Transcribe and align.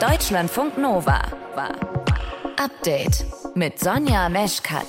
Deutschlandfunk 0.00 0.78
Nova 0.78 1.20
war 1.54 1.74
Update 2.56 3.26
mit 3.54 3.78
Sonja 3.78 4.30
Meschkat. 4.30 4.86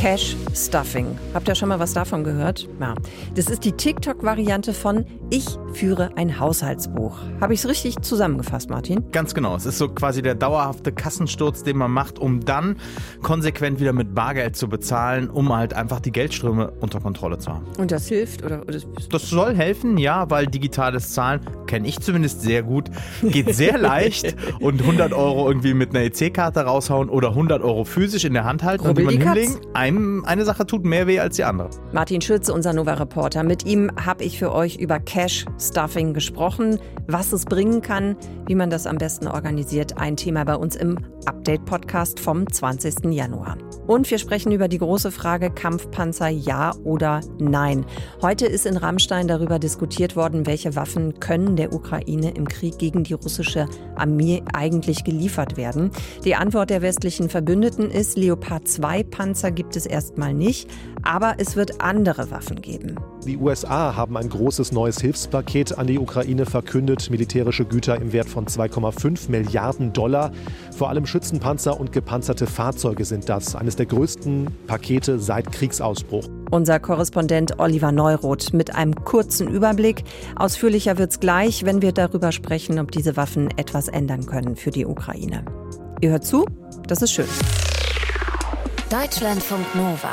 Cash 0.00 0.34
Stuffing. 0.54 1.18
Habt 1.34 1.46
ihr 1.46 1.54
schon 1.54 1.68
mal 1.68 1.78
was 1.78 1.92
davon 1.92 2.24
gehört? 2.24 2.66
Ja. 2.80 2.94
Das 3.34 3.50
ist 3.50 3.66
die 3.66 3.72
TikTok-Variante 3.72 4.72
von 4.72 5.04
Ich 5.28 5.44
führe 5.74 6.16
ein 6.16 6.40
Haushaltsbuch. 6.40 7.18
Habe 7.38 7.52
ich 7.52 7.60
es 7.60 7.68
richtig 7.68 8.00
zusammengefasst, 8.00 8.70
Martin? 8.70 9.04
Ganz 9.12 9.34
genau. 9.34 9.54
Es 9.54 9.66
ist 9.66 9.76
so 9.76 9.88
quasi 9.88 10.22
der 10.22 10.34
dauerhafte 10.34 10.90
Kassensturz, 10.90 11.64
den 11.64 11.76
man 11.76 11.90
macht, 11.90 12.18
um 12.18 12.40
dann 12.40 12.76
konsequent 13.22 13.78
wieder 13.78 13.92
mit 13.92 14.14
Bargeld 14.14 14.56
zu 14.56 14.70
bezahlen, 14.70 15.28
um 15.28 15.54
halt 15.54 15.74
einfach 15.74 16.00
die 16.00 16.12
Geldströme 16.12 16.72
unter 16.80 17.00
Kontrolle 17.00 17.36
zu 17.36 17.52
haben. 17.52 17.66
Und 17.76 17.92
das 17.92 18.08
hilft? 18.08 18.42
Oder, 18.42 18.62
oder 18.62 18.78
das 19.10 19.28
soll 19.28 19.54
helfen, 19.54 19.98
ja, 19.98 20.30
weil 20.30 20.46
digitales 20.46 21.12
Zahlen 21.12 21.40
kenne 21.66 21.86
ich 21.86 22.00
zumindest 22.00 22.40
sehr 22.40 22.62
gut. 22.62 22.90
Geht 23.22 23.54
sehr 23.54 23.76
leicht 23.78 24.34
und 24.60 24.80
100 24.80 25.12
Euro 25.12 25.46
irgendwie 25.46 25.74
mit 25.74 25.90
einer 25.90 26.04
EC-Karte 26.04 26.60
raushauen 26.60 27.10
oder 27.10 27.28
100 27.28 27.62
Euro 27.62 27.84
physisch 27.84 28.24
in 28.24 28.32
der 28.32 28.44
Hand 28.44 28.62
halten 28.62 28.86
Rubbel 28.86 29.04
und 29.04 29.12
die 29.12 29.18
man 29.18 29.34
die 29.34 29.40
hinlegen. 29.42 29.66
Einem 29.90 30.24
eine 30.24 30.44
Sache 30.44 30.64
tut 30.66 30.84
mehr 30.84 31.08
weh 31.08 31.18
als 31.18 31.34
die 31.34 31.42
andere. 31.42 31.68
Martin 31.92 32.20
Schütze, 32.20 32.54
unser 32.54 32.72
Nova-Reporter. 32.72 33.42
Mit 33.42 33.66
ihm 33.66 33.90
habe 34.06 34.22
ich 34.22 34.38
für 34.38 34.54
euch 34.54 34.76
über 34.76 35.00
Cash 35.00 35.46
Stuffing 35.58 36.14
gesprochen, 36.14 36.78
was 37.08 37.32
es 37.32 37.44
bringen 37.44 37.82
kann, 37.82 38.14
wie 38.46 38.54
man 38.54 38.70
das 38.70 38.86
am 38.86 38.98
besten 38.98 39.26
organisiert. 39.26 39.98
Ein 39.98 40.16
Thema 40.16 40.44
bei 40.44 40.54
uns 40.54 40.76
im 40.76 40.96
Update-Podcast 41.26 42.20
vom 42.20 42.50
20. 42.50 43.12
Januar. 43.12 43.58
Und 43.86 44.08
wir 44.10 44.18
sprechen 44.18 44.52
über 44.52 44.68
die 44.68 44.78
große 44.78 45.10
Frage 45.10 45.50
Kampfpanzer 45.50 46.28
ja 46.28 46.72
oder 46.84 47.20
nein. 47.38 47.84
Heute 48.22 48.46
ist 48.46 48.66
in 48.66 48.76
Rammstein 48.76 49.26
darüber 49.26 49.58
diskutiert 49.58 50.14
worden, 50.14 50.46
welche 50.46 50.76
Waffen 50.76 51.18
können 51.18 51.56
der 51.56 51.72
Ukraine 51.72 52.30
im 52.30 52.46
Krieg 52.46 52.78
gegen 52.78 53.02
die 53.02 53.14
russische 53.14 53.66
Armee 53.96 54.42
eigentlich 54.52 55.02
geliefert 55.02 55.56
werden. 55.56 55.90
Die 56.24 56.36
Antwort 56.36 56.70
der 56.70 56.82
westlichen 56.82 57.28
Verbündeten 57.28 57.90
ist, 57.90 58.16
Leopard 58.16 58.68
2 58.68 59.02
Panzer 59.02 59.50
gibt 59.50 59.76
es 59.76 59.79
erstmal 59.86 60.34
nicht, 60.34 60.70
aber 61.02 61.34
es 61.38 61.56
wird 61.56 61.80
andere 61.80 62.30
Waffen 62.30 62.60
geben. 62.60 62.96
Die 63.26 63.36
USA 63.36 63.96
haben 63.96 64.16
ein 64.16 64.28
großes 64.28 64.72
neues 64.72 65.00
Hilfspaket 65.00 65.76
an 65.76 65.86
die 65.86 65.98
Ukraine 65.98 66.46
verkündet, 66.46 67.10
militärische 67.10 67.64
Güter 67.64 67.96
im 67.96 68.12
Wert 68.12 68.28
von 68.28 68.46
2,5 68.46 69.30
Milliarden 69.30 69.92
Dollar. 69.92 70.32
Vor 70.76 70.88
allem 70.88 71.06
Schützenpanzer 71.06 71.78
und 71.78 71.92
gepanzerte 71.92 72.46
Fahrzeuge 72.46 73.04
sind 73.04 73.28
das, 73.28 73.54
eines 73.54 73.76
der 73.76 73.86
größten 73.86 74.48
Pakete 74.66 75.18
seit 75.18 75.52
Kriegsausbruch. 75.52 76.26
Unser 76.50 76.80
Korrespondent 76.80 77.58
Oliver 77.58 77.92
Neuroth 77.92 78.52
mit 78.52 78.74
einem 78.74 78.94
kurzen 79.04 79.48
Überblick. 79.48 80.02
Ausführlicher 80.36 80.98
wird's 80.98 81.20
gleich, 81.20 81.64
wenn 81.64 81.82
wir 81.82 81.92
darüber 81.92 82.32
sprechen, 82.32 82.78
ob 82.78 82.90
diese 82.90 83.16
Waffen 83.16 83.50
etwas 83.56 83.88
ändern 83.88 84.26
können 84.26 84.56
für 84.56 84.70
die 84.70 84.86
Ukraine. 84.86 85.44
Ihr 86.00 86.10
hört 86.10 86.24
zu, 86.24 86.46
das 86.88 87.02
ist 87.02 87.12
schön. 87.12 87.26
Deutschlandfunk 88.89 89.75
Nova. 89.75 90.11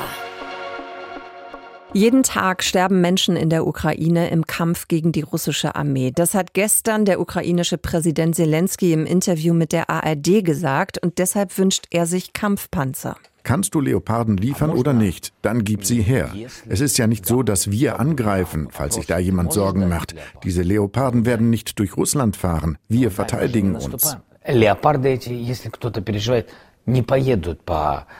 Jeden 1.93 2.23
Tag 2.23 2.63
sterben 2.63 3.01
Menschen 3.01 3.35
in 3.35 3.49
der 3.49 3.67
Ukraine 3.67 4.29
im 4.31 4.47
Kampf 4.47 4.87
gegen 4.87 5.11
die 5.11 5.21
russische 5.21 5.75
Armee. 5.75 6.11
Das 6.11 6.33
hat 6.33 6.53
gestern 6.53 7.05
der 7.05 7.19
ukrainische 7.19 7.77
Präsident 7.77 8.35
Zelensky 8.35 8.93
im 8.93 9.05
Interview 9.05 9.53
mit 9.53 9.71
der 9.71 9.89
ARD 9.89 10.43
gesagt 10.43 10.97
und 10.97 11.19
deshalb 11.19 11.57
wünscht 11.57 11.85
er 11.91 12.07
sich 12.07 12.33
Kampfpanzer. 12.33 13.15
Kannst 13.43 13.75
du 13.75 13.81
Leoparden 13.81 14.37
liefern 14.37 14.71
oder 14.71 14.93
nicht? 14.93 15.33
Dann 15.41 15.63
gib 15.63 15.85
sie 15.85 16.01
her. 16.01 16.33
Es 16.67 16.81
ist 16.81 16.97
ja 16.97 17.07
nicht 17.07 17.25
so, 17.25 17.43
dass 17.43 17.69
wir 17.69 17.99
angreifen, 17.99 18.69
falls 18.71 18.95
sich 18.95 19.05
da 19.05 19.19
jemand 19.19 19.53
Sorgen 19.53 19.87
macht. 19.89 20.15
Diese 20.43 20.61
Leoparden 20.63 21.25
werden 21.25 21.49
nicht 21.49 21.77
durch 21.77 21.95
Russland 21.95 22.37
fahren. 22.37 22.77
Wir 22.87 23.11
verteidigen 23.11 23.75
uns. 23.75 24.17
Леопарды 24.45 25.09
эти, 25.09 25.29
если 25.29 25.69
кто-то 25.69 26.01
переживает, 26.01 26.49
не 26.85 27.01
поедут 27.01 27.63
по 27.63 28.05
э, 28.07 28.13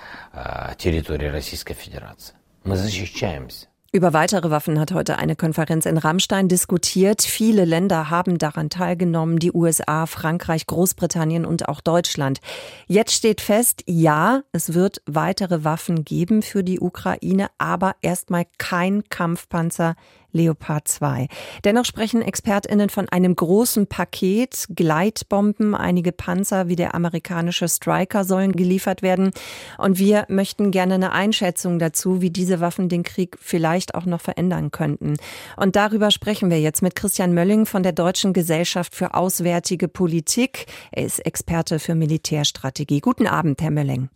территории 0.78 1.28
Российской 1.28 1.74
Федерации. 1.74 2.35
Мы 2.63 2.75
защищаемся. 2.78 3.68
Über 3.96 4.12
weitere 4.12 4.50
Waffen 4.50 4.79
hat 4.79 4.91
heute 4.91 5.19
eine 5.19 5.35
Konferenz 5.35 5.85
in 5.85 6.00
Rammstein 6.00 6.47
diskutiert. 6.47 7.22
Viele 7.22 7.63
Länder 7.63 8.09
haben 8.09 8.40
daran 8.40 8.72
teilgenommen, 8.72 9.38
die 9.38 9.51
USA, 9.51 10.07
Frankreich, 10.07 10.66
Großbritannien 10.66 11.46
und 11.46 11.69
auch 11.69 11.79
Deutschland. 11.79 12.40
Jetzt 12.88 13.13
steht 13.13 13.40
fest, 13.40 13.84
ja, 13.85 14.41
es 14.51 14.74
wird 14.74 15.03
weitere 15.06 15.63
Waffen 15.63 16.06
geben 16.06 16.41
für 16.41 16.63
die 16.63 16.79
Ukraine, 16.79 17.50
aber 17.59 17.96
erstmal 18.01 18.47
kein 18.57 19.03
Kampfpanzer 19.09 19.94
Leopard 20.33 20.87
2. 20.89 21.28
Dennoch 21.65 21.84
sprechen 21.84 22.22
ExpertInnen 22.22 22.91
von 22.91 23.09
einem 23.09 23.34
großen 23.34 23.87
Paket. 23.87 24.66
Gleitbomben, 24.75 25.75
einige 25.75 26.12
Panzer 26.12 26.69
wie 26.69 26.77
der 26.77 26.94
amerikanische 26.94 27.69
Striker 27.69 28.25
sollen 28.25 28.53
geliefert 28.53 29.03
werden. 29.03 29.31
Und 29.78 29.99
wir 29.99 30.27
möchten 30.28 30.71
gerne 30.71 30.94
eine 30.94 31.12
Einschätzung 31.12 31.78
dazu, 31.78 32.21
wie 32.21 32.31
diese 32.31 32.61
Waffen 32.61 32.88
den 32.88 33.03
Krieg 33.03 33.37
vielleicht 33.41 33.94
auch 33.94 34.05
noch 34.05 34.21
verändern 34.21 34.71
könnten. 34.71 35.15
Und 35.56 35.77
darüber 35.77 36.11
sprechen 36.11 36.50
wir 36.50 36.61
jetzt 36.61 36.83
mit 36.83 36.94
Christian 36.94 37.33
Mölling 37.34 37.67
von 37.67 37.83
der 37.83 37.93
Deutschen 37.93 38.33
Gesellschaft 38.33 38.94
für 38.94 39.15
Auswärtige 39.15 39.88
Politik. 39.88 40.67
Er 40.93 41.05
ist 41.05 41.25
Experte 41.25 41.78
für 41.78 41.94
Militärstrategie. 41.94 43.00
Guten 43.00 43.27
Abend, 43.27 43.62
Herr 43.62 43.71
Mölling. 43.71 44.11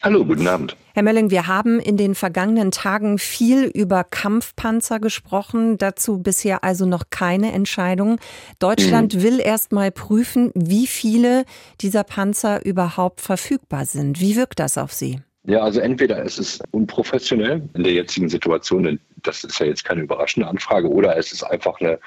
Hallo, 0.00 0.24
guten 0.24 0.46
Abend. 0.46 0.76
Herr 0.94 1.02
Mölling, 1.02 1.32
wir 1.32 1.48
haben 1.48 1.80
in 1.80 1.96
den 1.96 2.14
vergangenen 2.14 2.70
Tagen 2.70 3.18
viel 3.18 3.64
über 3.64 4.04
Kampfpanzer 4.04 5.00
gesprochen, 5.00 5.76
dazu 5.76 6.22
bisher 6.22 6.62
also 6.62 6.86
noch 6.86 7.10
keine 7.10 7.50
Entscheidung. 7.50 8.20
Deutschland 8.60 9.16
mhm. 9.16 9.22
will 9.24 9.40
erst 9.40 9.72
mal 9.72 9.90
prüfen, 9.90 10.52
wie 10.54 10.86
viele 10.86 11.44
dieser 11.80 12.04
Panzer 12.04 12.64
überhaupt 12.64 13.20
verfügbar 13.20 13.86
sind. 13.86 14.20
Wie 14.20 14.36
wirkt 14.36 14.60
das 14.60 14.78
auf 14.78 14.92
Sie? 14.92 15.20
Ja, 15.48 15.62
also 15.62 15.80
entweder 15.80 16.24
es 16.24 16.38
ist 16.38 16.62
unprofessionell 16.70 17.68
in 17.74 17.82
der 17.82 17.92
jetzigen 17.92 18.28
Situation, 18.28 18.84
denn 18.84 19.00
das 19.22 19.42
ist 19.42 19.58
ja 19.58 19.66
jetzt 19.66 19.84
keine 19.84 20.02
überraschende 20.02 20.46
Anfrage, 20.46 20.88
oder 20.88 21.16
es 21.16 21.32
ist 21.32 21.42
einfach 21.42 21.80
eine, 21.80 21.98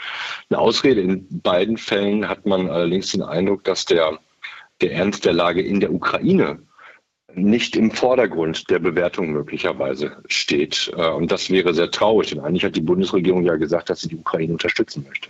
eine 0.50 0.60
Ausrede. 0.60 1.02
In 1.02 1.28
beiden 1.42 1.76
Fällen 1.76 2.30
hat 2.30 2.46
man 2.46 2.70
allerdings 2.70 3.12
den 3.12 3.22
Eindruck, 3.22 3.66
dass 3.66 3.84
der, 3.84 4.18
der 4.80 4.94
Ernst 4.94 5.26
der 5.26 5.34
Lage 5.34 5.62
in 5.62 5.82
der 5.82 5.92
Ukraine 5.92 6.60
nicht 7.36 7.76
im 7.76 7.92
Vordergrund 7.92 8.70
der 8.70 8.80
Bewertung 8.80 9.32
möglicherweise 9.32 10.18
steht. 10.28 10.92
Äh, 10.96 11.10
und 11.10 11.32
das 11.32 11.50
wäre 11.50 11.74
sehr 11.74 11.92
traurig, 11.92 12.30
denn 12.30 12.40
eigentlich 12.40 12.64
hat 12.66 12.76
die 12.76 12.82
Bundesregierung 12.82 13.44
ja 13.44 13.56
gesagt, 13.56 13.90
dass 13.90 14.02
sie 14.02 14.10
die 14.10 14.18
Ukraine 14.18 14.54
unterstützen 14.54 15.06
möchte. 15.08 15.30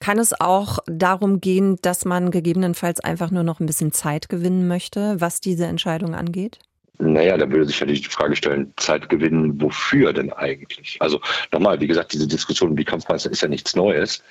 Kann 0.00 0.18
es 0.18 0.38
auch 0.38 0.78
darum 0.86 1.40
gehen, 1.40 1.78
dass 1.82 2.04
man 2.04 2.30
gegebenenfalls 2.30 3.00
einfach 3.00 3.30
nur 3.30 3.42
noch 3.42 3.60
ein 3.60 3.66
bisschen 3.66 3.92
Zeit 3.92 4.28
gewinnen 4.28 4.68
möchte, 4.68 5.20
was 5.20 5.40
diese 5.40 5.66
Entscheidung 5.66 6.14
angeht? 6.14 6.58
Naja, 6.98 7.36
da 7.36 7.50
würde 7.50 7.66
sich 7.66 7.80
ja 7.80 7.86
die 7.86 7.96
Frage 8.04 8.36
stellen, 8.36 8.72
Zeit 8.76 9.08
gewinnen, 9.08 9.60
wofür 9.60 10.12
denn 10.12 10.32
eigentlich? 10.32 10.98
Also 11.00 11.20
nochmal, 11.50 11.80
wie 11.80 11.88
gesagt, 11.88 12.12
diese 12.12 12.28
Diskussion 12.28 12.70
um 12.70 12.76
die 12.76 12.84
Kampfpanzer 12.84 13.30
ist 13.30 13.42
ja 13.42 13.48
nichts 13.48 13.74
Neues. 13.74 14.22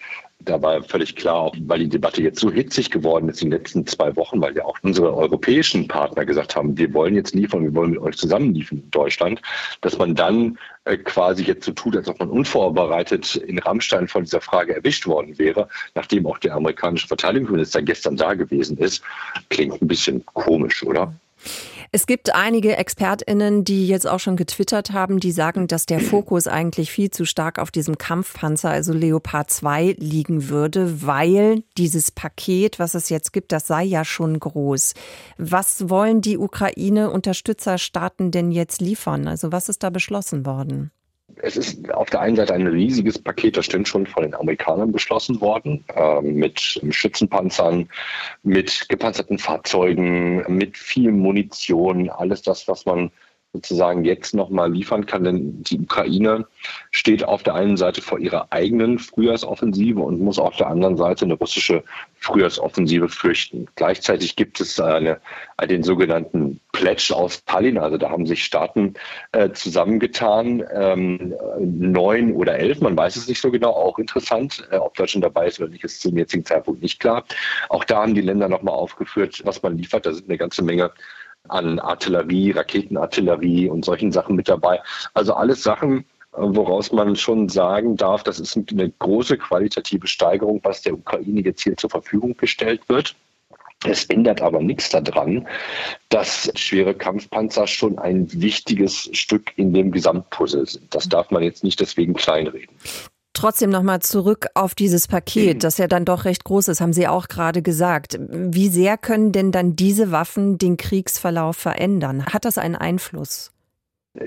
Da 0.46 0.62
war 0.62 0.84
völlig 0.84 1.16
klar, 1.16 1.35
auch 1.35 1.56
weil 1.66 1.79
die 1.79 1.90
Debatte 1.90 2.22
jetzt 2.22 2.40
so 2.40 2.52
hitzig 2.52 2.90
geworden 2.90 3.29
ist 3.29 3.41
in 3.41 3.50
den 3.50 3.59
letzten 3.59 3.85
zwei 3.85 4.16
Wochen, 4.16 4.41
weil 4.41 4.56
ja 4.56 4.66
auch 4.66 4.78
unsere 4.81 5.16
europäischen 5.16 5.88
Partner 5.88 6.25
gesagt 6.25 6.56
haben, 6.56 6.78
wir 6.78 6.94
wollen 6.94 7.16
jetzt 7.16 7.35
liefern, 7.35 7.63
wir 7.63 7.74
wollen 7.74 7.91
mit 7.91 8.00
euch 8.00 8.18
zusammen 8.18 8.53
liefern 8.53 8.80
in 8.80 8.91
Deutschland, 8.91 9.41
dass 9.81 9.97
man 9.97 10.16
dann 10.16 10.57
äh, 10.85 10.97
quasi 10.97 11.44
jetzt 11.44 11.66
so 11.66 11.72
tut, 11.74 11.96
als 11.96 12.07
ob 12.07 12.19
man 12.19 12.30
unvorbereitet 12.30 13.35
in 13.35 13.59
Rammstein 13.59 14.07
von 14.07 14.24
dieser 14.24 14.41
Frage 14.41 14.75
erwischt 14.75 15.06
worden 15.06 15.38
wäre, 15.38 15.68
nachdem 15.96 16.25
auch 16.25 16.40
der 16.40 16.56
amerikanische 16.56 17.07
Verteidigungsminister 17.07 17.81
gestern 17.81 18.18
da 18.18 18.34
gewesen 18.34 18.78
ist, 18.78 19.03
klingt 19.50 19.81
ein 19.81 19.88
bisschen 19.88 20.25
komisch, 20.25 20.84
oder? 20.84 21.13
Es 21.94 22.06
gibt 22.06 22.34
einige 22.34 22.78
ExpertInnen, 22.78 23.66
die 23.66 23.85
jetzt 23.85 24.07
auch 24.07 24.22
schon 24.22 24.38
getwittert 24.38 24.94
haben, 24.94 25.19
die 25.19 25.34
sagen, 25.34 25.68
dass 25.68 25.85
der 25.85 26.00
Fokus 26.00 26.47
eigentlich 26.47 26.90
viel 26.90 27.12
zu 27.12 27.25
stark 27.25 27.59
auf 27.59 27.69
diesem 27.69 27.97
Kampfpanzer, 27.97 28.69
also 28.69 28.94
Leopard 28.94 29.50
2, 29.50 29.97
liegen 30.00 30.47
würde, 30.47 31.06
weil 31.06 31.63
dieses 31.77 32.10
Paket, 32.10 32.80
was 32.80 32.94
es 32.94 33.10
jetzt 33.10 33.33
gibt, 33.33 33.51
das 33.51 33.68
sei 33.68 33.83
ja 33.83 34.06
schon 34.06 34.39
groß. 34.39 34.94
Was 35.38 35.89
wollen 35.89 36.21
die 36.21 36.38
Ukraine-Unterstützerstaaten 36.38 38.31
denn 38.31 38.54
jetzt 38.54 38.80
liefern? 38.80 39.27
Also 39.27 39.51
was 39.51 39.68
ist 39.68 39.83
da 39.83 39.89
beschlossen 39.89 40.45
worden? 40.45 40.92
Es 41.41 41.57
ist 41.57 41.91
auf 41.93 42.09
der 42.09 42.21
einen 42.21 42.35
Seite 42.35 42.53
ein 42.53 42.67
riesiges 42.67 43.17
Paket, 43.19 43.57
das 43.57 43.65
stimmt 43.65 43.88
schon 43.88 44.05
von 44.05 44.23
den 44.23 44.35
Amerikanern 44.35 44.91
beschlossen 44.91 45.41
worden, 45.41 45.83
äh, 45.95 46.21
mit 46.21 46.59
Schützenpanzern, 46.89 47.89
mit 48.43 48.88
gepanzerten 48.89 49.38
Fahrzeugen, 49.38 50.43
mit 50.47 50.77
viel 50.77 51.11
Munition, 51.11 52.09
alles 52.09 52.41
das, 52.41 52.67
was 52.67 52.85
man 52.85 53.11
sozusagen 53.53 54.06
jetzt 54.06 54.33
nochmal 54.33 54.71
liefern 54.71 55.06
kann, 55.06 55.25
denn 55.25 55.63
die 55.63 55.80
Ukraine 55.80 56.48
steht 56.92 57.24
auf 57.24 57.44
der 57.44 57.56
einen 57.56 57.75
Seite 57.75 58.01
vor 58.01 58.18
ihrer 58.19 58.48
eigenen 58.51 58.98
Frühjahrsoffensive 58.98 60.00
und 60.00 60.21
muss 60.21 60.39
auf 60.39 60.56
der 60.56 60.68
anderen 60.68 60.95
Seite 60.95 61.25
eine 61.25 61.33
russische 61.33 61.83
Frühjahrsoffensive 62.19 63.09
fürchten. 63.09 63.68
Gleichzeitig 63.75 64.38
gibt 64.38 64.62
es 64.62 64.80
eine, 64.80 65.19
den 65.69 65.83
sogenannten 65.83 66.62
Pledge 66.71 67.13
aus 67.13 67.44
Tallinn, 67.44 67.77
also 67.77 67.98
da 67.98 68.09
haben 68.09 68.25
sich 68.25 68.45
Staaten 68.45 68.94
äh, 69.33 69.51
zusammengetan, 69.51 70.63
ähm, 70.74 71.33
neun 71.59 72.33
oder 72.33 72.57
elf, 72.57 72.80
man 72.80 72.95
weiß 72.95 73.18
es 73.18 73.27
nicht 73.27 73.42
so 73.42 73.51
genau, 73.51 73.71
auch 73.71 74.00
interessant, 74.00 74.65
äh, 74.71 74.77
ob 74.77 74.95
Deutschland 74.95 75.25
dabei 75.25 75.48
ist 75.48 75.59
oder 75.59 75.69
nicht, 75.69 75.83
ist 75.83 76.01
zum 76.01 76.18
jetzigen 76.18 76.45
Zeitpunkt 76.45 76.81
nicht 76.81 77.00
klar. 77.01 77.25
Auch 77.68 77.83
da 77.83 78.03
haben 78.03 78.15
die 78.15 78.21
Länder 78.21 78.48
nochmal 78.48 78.75
aufgeführt, 78.75 79.42
was 79.44 79.62
man 79.62 79.77
liefert, 79.77 80.06
da 80.06 80.13
sind 80.13 80.30
eine 80.30 80.38
ganze 80.38 80.63
Menge 80.63 80.92
an 81.47 81.79
Artillerie, 81.79 82.51
Raketenartillerie 82.51 83.69
und 83.69 83.85
solchen 83.85 84.11
Sachen 84.11 84.35
mit 84.35 84.47
dabei. 84.47 84.79
Also 85.13 85.33
alles 85.33 85.63
Sachen, 85.63 85.99
äh, 85.99 86.03
woraus 86.38 86.91
man 86.91 87.15
schon 87.15 87.49
sagen 87.49 87.97
darf, 87.97 88.23
das 88.23 88.39
ist 88.39 88.57
eine 88.57 88.89
große 88.89 89.38
qualitative 89.38 90.07
Steigerung, 90.07 90.61
was 90.63 90.81
der 90.81 90.93
Ukraine 90.93 91.41
jetzt 91.41 91.63
hier 91.63 91.75
zur 91.77 91.89
Verfügung 91.89 92.35
gestellt 92.38 92.81
wird. 92.88 93.15
Es 93.83 94.05
ändert 94.05 94.41
aber 94.41 94.61
nichts 94.61 94.89
daran, 94.89 95.47
dass 96.09 96.51
schwere 96.55 96.93
Kampfpanzer 96.93 97.65
schon 97.65 97.97
ein 97.97 98.31
wichtiges 98.31 99.09
Stück 99.13 99.53
in 99.57 99.73
dem 99.73 99.91
Gesamtpuzzle 99.91 100.67
sind. 100.67 100.93
Das 100.93 101.09
darf 101.09 101.31
man 101.31 101.41
jetzt 101.41 101.63
nicht 101.63 101.79
deswegen 101.79 102.13
kleinreden. 102.13 102.75
Trotzdem 103.33 103.69
nochmal 103.69 104.01
zurück 104.01 104.48
auf 104.56 104.75
dieses 104.75 105.07
Paket, 105.07 105.63
das 105.63 105.78
ja 105.78 105.88
dann 105.88 106.06
doch 106.06 106.25
recht 106.25 106.44
groß 106.44 106.68
ist, 106.69 106.81
haben 106.81 106.94
Sie 106.94 107.07
auch 107.07 107.28
gerade 107.28 107.62
gesagt. 107.62 108.18
Wie 108.30 108.69
sehr 108.69 108.98
können 108.98 109.31
denn 109.31 109.51
dann 109.51 109.75
diese 109.75 110.12
Waffen 110.12 110.57
den 110.57 110.78
Kriegsverlauf 110.78 111.57
verändern? 111.57 112.25
Hat 112.25 112.45
das 112.45 112.57
einen 112.57 112.75
Einfluss? 112.75 113.51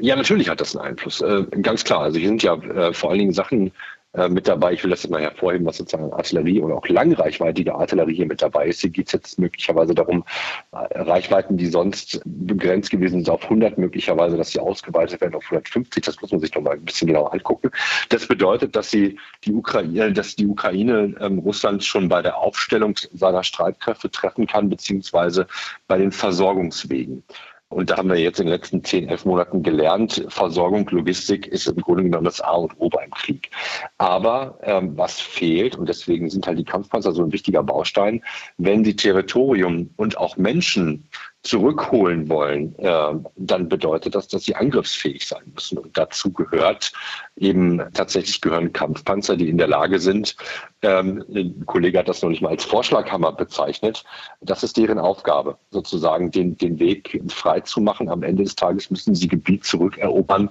Ja, 0.00 0.16
natürlich 0.16 0.48
hat 0.48 0.60
das 0.60 0.74
einen 0.74 0.86
Einfluss. 0.86 1.20
Äh, 1.20 1.44
ganz 1.60 1.84
klar. 1.84 2.00
Also 2.00 2.18
hier 2.18 2.28
sind 2.28 2.42
ja 2.42 2.54
äh, 2.54 2.94
vor 2.94 3.10
allen 3.10 3.18
Dingen 3.18 3.32
Sachen 3.32 3.72
äh, 4.14 4.28
mit 4.28 4.46
dabei. 4.46 4.72
Ich 4.72 4.84
will 4.84 4.90
das 4.90 5.02
jetzt 5.02 5.10
mal 5.10 5.20
hervorheben, 5.20 5.66
was 5.66 5.78
sozusagen 5.78 6.12
Artillerie 6.12 6.60
oder 6.60 6.76
auch 6.76 6.86
langreichweitige 6.88 7.74
Artillerie 7.74 8.14
hier 8.14 8.26
mit 8.26 8.42
dabei 8.42 8.68
ist. 8.68 8.80
Hier 8.80 8.90
geht 8.90 9.08
es 9.08 9.12
jetzt 9.12 9.38
möglicherweise 9.40 9.92
darum, 9.92 10.24
äh, 10.72 11.00
Reichweiten, 11.00 11.56
die 11.56 11.66
sonst 11.66 12.20
begrenzt 12.24 12.90
gewesen 12.90 13.24
sind 13.24 13.30
auf 13.30 13.42
100, 13.42 13.76
möglicherweise, 13.76 14.36
dass 14.36 14.52
sie 14.52 14.60
ausgeweitet 14.60 15.20
werden 15.20 15.34
auf 15.34 15.44
150. 15.44 16.04
Das 16.04 16.20
muss 16.20 16.30
man 16.30 16.40
sich 16.40 16.54
noch 16.54 16.62
mal 16.62 16.74
ein 16.74 16.84
bisschen 16.84 17.08
genauer 17.08 17.32
angucken. 17.32 17.70
Das 18.08 18.26
bedeutet, 18.28 18.76
dass 18.76 18.90
sie 18.90 19.18
die 19.44 19.52
Ukraine, 19.52 20.12
dass 20.12 20.36
die 20.36 20.46
Ukraine 20.46 21.14
ähm, 21.20 21.40
Russland 21.40 21.82
schon 21.82 22.08
bei 22.08 22.22
der 22.22 22.38
Aufstellung 22.38 22.94
seiner 23.12 23.42
Streitkräfte 23.42 24.10
treffen 24.10 24.46
kann, 24.46 24.68
beziehungsweise 24.68 25.48
bei 25.88 25.98
den 25.98 26.12
Versorgungswegen. 26.12 27.24
Und 27.68 27.90
da 27.90 27.96
haben 27.96 28.08
wir 28.08 28.16
jetzt 28.16 28.38
in 28.38 28.46
den 28.46 28.52
letzten 28.52 28.84
zehn, 28.84 29.08
elf 29.08 29.24
Monaten 29.24 29.62
gelernt, 29.62 30.24
Versorgung, 30.28 30.88
Logistik 30.90 31.46
ist 31.46 31.66
im 31.66 31.76
Grunde 31.76 32.04
genommen 32.04 32.24
das 32.24 32.40
A 32.40 32.52
und 32.52 32.72
O 32.78 32.88
beim 32.88 33.10
Krieg. 33.10 33.50
Aber 33.98 34.58
ähm, 34.62 34.96
was 34.96 35.20
fehlt, 35.20 35.76
und 35.76 35.88
deswegen 35.88 36.30
sind 36.30 36.46
halt 36.46 36.58
die 36.58 36.64
Kampfpanzer 36.64 37.12
so 37.12 37.24
ein 37.24 37.32
wichtiger 37.32 37.62
Baustein, 37.62 38.22
wenn 38.58 38.84
sie 38.84 38.94
Territorium 38.94 39.90
und 39.96 40.18
auch 40.18 40.36
Menschen 40.36 41.08
zurückholen 41.44 42.28
wollen, 42.28 42.74
äh, 42.78 43.12
dann 43.36 43.68
bedeutet 43.68 44.14
das, 44.14 44.28
dass 44.28 44.44
sie 44.44 44.56
angriffsfähig 44.56 45.26
sein 45.26 45.42
müssen. 45.54 45.78
Und 45.78 45.96
dazu 45.96 46.32
gehört 46.32 46.92
eben 47.36 47.82
tatsächlich 47.92 48.40
gehören 48.40 48.72
Kampfpanzer, 48.72 49.36
die 49.36 49.50
in 49.50 49.58
der 49.58 49.68
Lage 49.68 50.00
sind, 50.00 50.36
ähm, 50.84 51.24
ein 51.34 51.64
Kollege 51.66 51.98
hat 51.98 52.08
das 52.08 52.22
noch 52.22 52.30
nicht 52.30 52.42
mal 52.42 52.50
als 52.50 52.64
Vorschlaghammer 52.64 53.32
bezeichnet, 53.32 54.04
das 54.40 54.62
ist 54.62 54.76
deren 54.76 54.98
Aufgabe, 54.98 55.56
sozusagen 55.70 56.30
den, 56.30 56.56
den 56.58 56.78
Weg 56.78 57.22
frei 57.28 57.60
zu 57.60 57.80
machen. 57.80 58.08
Am 58.08 58.22
Ende 58.22 58.42
des 58.42 58.54
Tages 58.54 58.90
müssen 58.90 59.14
sie 59.14 59.28
Gebiet 59.28 59.64
zurückerobern, 59.64 60.50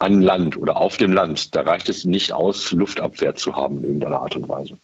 an 0.00 0.22
Land 0.22 0.56
oder 0.56 0.76
auf 0.76 0.96
dem 0.96 1.12
Land. 1.12 1.54
Da 1.54 1.60
reicht 1.60 1.88
es 1.88 2.04
nicht 2.04 2.32
aus, 2.32 2.72
Luftabwehr 2.72 3.34
zu 3.34 3.54
haben 3.54 3.78
in 3.78 3.84
irgendeiner 3.84 4.22
Art 4.22 4.34
und 4.34 4.48
Weise. 4.48 4.78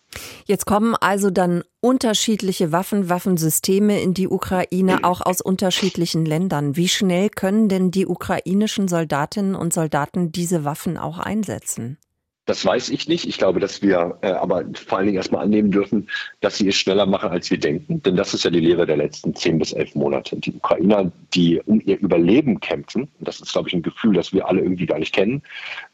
Jetzt 0.45 0.67
kommen 0.67 0.95
also 0.95 1.31
dann 1.31 1.65
unterschiedliche 1.81 2.71
Waffen, 2.71 3.09
Waffensysteme 3.09 4.01
in 4.01 4.15
die 4.15 4.29
Ukraine, 4.29 5.05
auch 5.05 5.23
aus 5.23 5.41
unterschiedlichen 5.41 6.27
Ländern. 6.27 6.77
Wie 6.77 6.89
schnell 6.89 7.31
können 7.31 7.69
denn 7.69 7.91
die 7.91 8.07
ukrainischen 8.07 8.89
Soldatinnen 8.89 9.55
und 9.55 9.73
Soldaten 9.73 10.33
diese 10.33 10.65
Waffen 10.65 10.99
auch 10.99 11.19
einsetzen? 11.19 11.99
Das 12.47 12.65
weiß 12.65 12.91
ich 12.91 13.09
nicht. 13.09 13.27
Ich 13.27 13.39
glaube, 13.39 13.59
dass 13.59 13.83
wir 13.83 14.19
äh, 14.23 14.29
aber 14.29 14.65
vor 14.75 14.99
allen 14.99 15.09
Dingen 15.09 15.19
erstmal 15.19 15.45
annehmen 15.45 15.73
dürfen, 15.73 16.09
dass 16.41 16.57
sie 16.57 16.69
es 16.69 16.77
schneller 16.77 17.05
machen, 17.05 17.31
als 17.31 17.51
wir 17.51 17.59
denken. 17.59 18.01
Denn 18.03 18.15
das 18.15 18.35
ist 18.35 18.45
ja 18.45 18.51
die 18.51 18.61
Lehre 18.61 18.87
der 18.87 18.97
letzten 18.97 19.35
zehn 19.35 19.59
bis 19.59 19.73
elf 19.73 19.95
Monate. 19.97 20.37
Die 20.37 20.53
Ukrainer, 20.53 21.11
die 21.35 21.61
um 21.67 21.83
ihr 21.85 21.99
Überleben 21.99 22.61
kämpfen, 22.61 23.09
das 23.19 23.41
ist, 23.41 23.53
glaube 23.53 23.69
ich, 23.69 23.75
ein 23.75 23.83
Gefühl, 23.83 24.15
das 24.15 24.33
wir 24.33 24.47
alle 24.47 24.61
irgendwie 24.61 24.87
gar 24.87 25.01
nicht 25.01 25.13
kennen, 25.13 25.43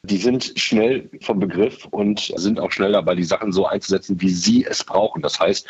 die 0.02 0.18
sind 0.18 0.52
schnell 0.56 1.08
vom 1.22 1.40
Begriff 1.40 1.86
und 1.86 2.32
sind 2.36 2.60
auch 2.60 2.70
schnell 2.70 2.92
dabei, 2.92 3.14
die 3.14 3.24
Sachen 3.24 3.50
so 3.52 3.66
einzusetzen, 3.66 4.20
wie 4.20 4.30
sie 4.30 4.66
es 4.66 4.84
brauchen. 4.84 5.22
Das 5.22 5.40
heißt, 5.40 5.66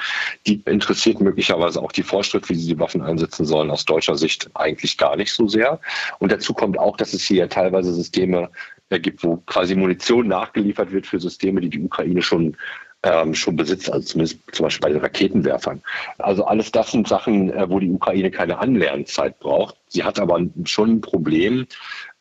die 0.49 0.63
interessiert 0.65 1.21
möglicherweise 1.21 1.81
auch 1.81 1.93
die 1.93 2.03
Vorschrift, 2.03 2.49
wie 2.49 2.57
sie 2.57 2.75
die 2.75 2.81
Waffen 2.81 3.03
einsetzen 3.03 3.47
sollen, 3.47 3.71
aus 3.71 3.85
deutscher 3.85 4.17
Sicht 4.17 4.51
eigentlich 4.55 4.99
gar 4.99 5.17
nicht 5.17 5.33
so 5.33 5.47
sehr. 5.47 5.81
Und 6.19 6.33
dazu 6.33 6.53
kommt 6.55 6.77
auch, 6.77 6.97
dass 6.97 7.15
es 7.15 7.23
hier 7.23 7.37
ja 7.37 7.47
teilweise 7.47 7.95
Systeme 7.95 8.51
gibt, 8.99 9.23
wo 9.23 9.37
quasi 9.39 9.75
Munition 9.75 10.29
nachgeliefert 10.29 10.93
wird 10.93 11.07
für 11.07 11.21
Systeme, 11.21 11.61
die 11.61 11.71
die 11.71 11.81
Ukraine 11.81 12.23
schon 12.23 12.57
ähm, 13.03 13.35
schon 13.35 13.57
besitzt, 13.57 13.93
also 13.93 14.07
zumindest 14.07 14.39
zum 14.53 14.65
Beispiel 14.65 14.89
bei 14.89 14.93
den 14.93 15.03
Raketenwerfern. 15.03 15.83
Also 16.19 16.45
alles 16.45 16.71
das 16.71 16.93
sind 16.93 17.09
Sachen, 17.09 17.53
äh, 17.53 17.69
wo 17.69 17.81
die 17.81 17.91
Ukraine 17.91 18.31
keine 18.31 18.59
Anlernzeit 18.59 19.39
braucht. 19.41 19.77
Sie 19.89 20.05
hat 20.05 20.21
aber 20.21 20.41
schon 20.65 20.97
ein 20.97 21.01
Problem, 21.01 21.67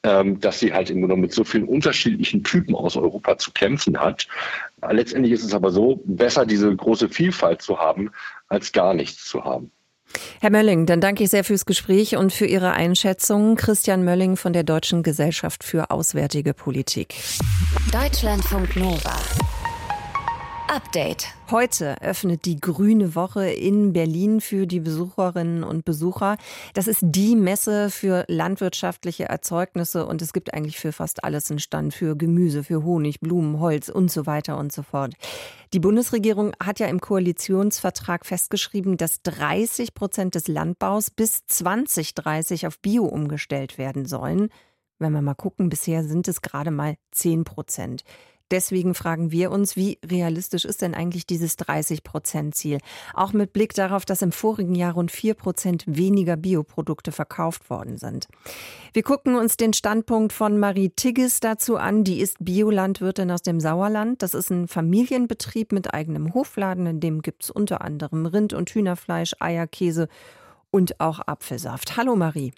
ähm, 0.03 0.39
dass 0.39 0.59
sie 0.59 0.73
halt 0.73 0.89
im 0.89 1.01
Grunde 1.01 1.17
mit 1.17 1.33
so 1.33 1.43
vielen 1.43 1.65
unterschiedlichen 1.65 2.43
Typen 2.43 2.75
aus 2.75 2.95
Europa 2.97 3.37
zu 3.37 3.51
kämpfen 3.51 3.99
hat. 3.99 4.27
Letztendlich 4.89 5.33
ist 5.33 5.43
es 5.43 5.53
aber 5.53 5.69
so, 5.69 6.01
besser 6.05 6.45
diese 6.47 6.75
große 6.75 7.09
Vielfalt 7.09 7.61
zu 7.61 7.77
haben, 7.77 8.09
als 8.47 8.71
gar 8.71 8.95
nichts 8.95 9.25
zu 9.25 9.43
haben. 9.43 9.71
Herr 10.39 10.49
Mölling, 10.49 10.85
dann 10.85 11.01
danke 11.01 11.23
ich 11.23 11.29
sehr 11.29 11.43
fürs 11.43 11.65
Gespräch 11.65 12.15
und 12.15 12.33
für 12.33 12.45
Ihre 12.45 12.71
Einschätzung. 12.71 13.55
Christian 13.55 14.03
Mölling 14.03 14.37
von 14.37 14.53
der 14.53 14.63
Deutschen 14.63 15.03
Gesellschaft 15.03 15.63
für 15.63 15.91
Auswärtige 15.91 16.53
Politik. 16.53 17.15
Deutschlandfunk 17.91 18.75
Nova. 18.75 19.15
Update. 20.71 21.27
Heute 21.49 22.01
öffnet 22.01 22.45
die 22.45 22.57
Grüne 22.57 23.13
Woche 23.13 23.45
in 23.45 23.91
Berlin 23.91 24.39
für 24.39 24.65
die 24.65 24.79
Besucherinnen 24.79 25.65
und 25.65 25.83
Besucher. 25.83 26.37
Das 26.73 26.87
ist 26.87 27.01
die 27.03 27.35
Messe 27.35 27.89
für 27.89 28.23
landwirtschaftliche 28.29 29.25
Erzeugnisse 29.25 30.05
und 30.05 30.21
es 30.21 30.31
gibt 30.31 30.53
eigentlich 30.53 30.79
für 30.79 30.93
fast 30.93 31.25
alles 31.25 31.51
einen 31.51 31.59
Stand 31.59 31.93
für 31.93 32.15
Gemüse, 32.15 32.63
für 32.63 32.85
Honig, 32.85 33.19
Blumen, 33.19 33.59
Holz 33.59 33.89
und 33.89 34.09
so 34.09 34.25
weiter 34.25 34.57
und 34.57 34.71
so 34.71 34.81
fort. 34.81 35.13
Die 35.73 35.81
Bundesregierung 35.81 36.53
hat 36.63 36.79
ja 36.79 36.87
im 36.87 37.01
Koalitionsvertrag 37.01 38.25
festgeschrieben, 38.25 38.95
dass 38.95 39.21
30 39.23 39.93
Prozent 39.93 40.35
des 40.35 40.47
Landbaus 40.47 41.11
bis 41.11 41.45
2030 41.47 42.65
auf 42.65 42.79
Bio 42.79 43.03
umgestellt 43.03 43.77
werden 43.77 44.05
sollen. 44.05 44.47
Wenn 44.99 45.11
wir 45.11 45.21
mal 45.21 45.33
gucken, 45.33 45.67
bisher 45.67 46.05
sind 46.05 46.29
es 46.29 46.41
gerade 46.41 46.71
mal 46.71 46.95
10 47.11 47.43
Prozent. 47.43 48.05
Deswegen 48.51 48.93
fragen 48.93 49.31
wir 49.31 49.49
uns, 49.49 49.75
wie 49.75 49.97
realistisch 50.05 50.65
ist 50.65 50.81
denn 50.81 50.93
eigentlich 50.93 51.25
dieses 51.25 51.57
30-Prozent-Ziel? 51.57 52.79
Auch 53.13 53.31
mit 53.31 53.53
Blick 53.53 53.73
darauf, 53.73 54.03
dass 54.05 54.21
im 54.21 54.31
vorigen 54.31 54.75
Jahr 54.75 54.93
rund 54.93 55.11
4 55.11 55.33
Prozent 55.33 55.83
weniger 55.87 56.35
Bioprodukte 56.35 57.11
verkauft 57.11 57.69
worden 57.69 57.97
sind. 57.97 58.27
Wir 58.93 59.03
gucken 59.03 59.35
uns 59.35 59.55
den 59.55 59.73
Standpunkt 59.73 60.33
von 60.33 60.59
Marie 60.59 60.89
Tigges 60.89 61.39
dazu 61.39 61.77
an. 61.77 62.03
Die 62.03 62.19
ist 62.19 62.37
Biolandwirtin 62.39 63.31
aus 63.31 63.41
dem 63.41 63.61
Sauerland. 63.61 64.21
Das 64.21 64.33
ist 64.33 64.49
ein 64.49 64.67
Familienbetrieb 64.67 65.71
mit 65.71 65.93
eigenem 65.93 66.33
Hofladen. 66.33 66.85
In 66.85 66.99
dem 66.99 67.21
gibt 67.21 67.43
es 67.43 67.49
unter 67.49 67.81
anderem 67.81 68.25
Rind- 68.25 68.53
und 68.53 68.69
Hühnerfleisch, 68.69 69.33
Eier, 69.39 69.67
Käse 69.67 70.09
und 70.71 70.99
auch 70.99 71.19
Apfelsaft. 71.25 71.95
Hallo 71.95 72.15
Marie. 72.15 72.51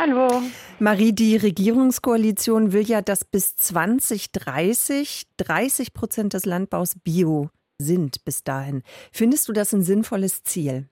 Hallo. 0.00 0.40
Marie, 0.78 1.12
die 1.12 1.36
Regierungskoalition 1.36 2.72
will 2.72 2.88
ja, 2.88 3.02
dass 3.02 3.22
bis 3.22 3.56
2030 3.56 5.26
30 5.36 5.92
Prozent 5.92 6.32
des 6.32 6.46
Landbaus 6.46 6.98
Bio 7.04 7.50
sind 7.76 8.24
bis 8.24 8.42
dahin. 8.42 8.82
Findest 9.12 9.46
du 9.46 9.52
das 9.52 9.74
ein 9.74 9.82
sinnvolles 9.82 10.42
Ziel? 10.42 10.88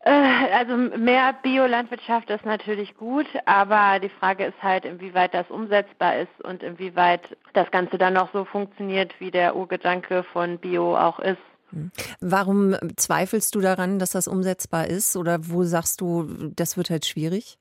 Äh, 0.00 0.10
also 0.52 0.76
mehr 0.76 1.32
Biolandwirtschaft 1.44 2.28
ist 2.30 2.44
natürlich 2.44 2.96
gut, 2.96 3.26
aber 3.46 4.00
die 4.00 4.08
Frage 4.08 4.46
ist 4.46 4.60
halt, 4.60 4.84
inwieweit 4.84 5.32
das 5.32 5.48
umsetzbar 5.48 6.18
ist 6.18 6.42
und 6.42 6.64
inwieweit 6.64 7.36
das 7.52 7.70
Ganze 7.70 7.98
dann 7.98 8.14
noch 8.14 8.32
so 8.32 8.44
funktioniert, 8.44 9.14
wie 9.20 9.30
der 9.30 9.54
Urgedanke 9.54 10.24
von 10.32 10.58
Bio 10.58 10.96
auch 10.96 11.20
ist. 11.20 11.38
Hm. 11.70 11.92
Warum 12.20 12.74
zweifelst 12.96 13.54
du 13.54 13.60
daran, 13.60 14.00
dass 14.00 14.10
das 14.10 14.26
umsetzbar 14.26 14.88
ist? 14.88 15.16
Oder 15.16 15.38
wo 15.48 15.62
sagst 15.62 16.00
du, 16.00 16.24
das 16.56 16.76
wird 16.76 16.90
halt 16.90 17.06
schwierig? 17.06 17.59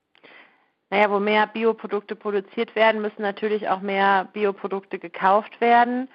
Naja, 0.90 1.12
wo 1.12 1.20
mehr 1.20 1.46
Bioprodukte 1.48 2.16
produziert 2.16 2.76
werden, 2.76 3.02
müssen 3.02 3.22
natürlich 3.22 3.70
auch 3.70 3.82
mehr 3.82 4.28
Bioprodukte 4.34 4.98
gekauft 4.98 5.62
werden. 5.62 6.10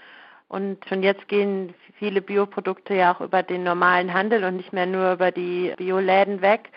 Und 0.49 0.85
schon 0.89 1.03
jetzt 1.03 1.29
gehen 1.29 1.75
viele 1.99 2.21
Bioprodukte 2.21 2.95
ja 2.95 3.15
auch 3.15 3.21
über 3.21 3.43
den 3.43 3.63
normalen 3.63 4.13
Handel 4.13 4.45
und 4.45 4.57
nicht 4.57 4.73
mehr 4.73 4.87
nur 4.87 5.13
über 5.13 5.31
die 5.31 5.75
Bioläden 5.77 6.43
weg. 6.43 6.71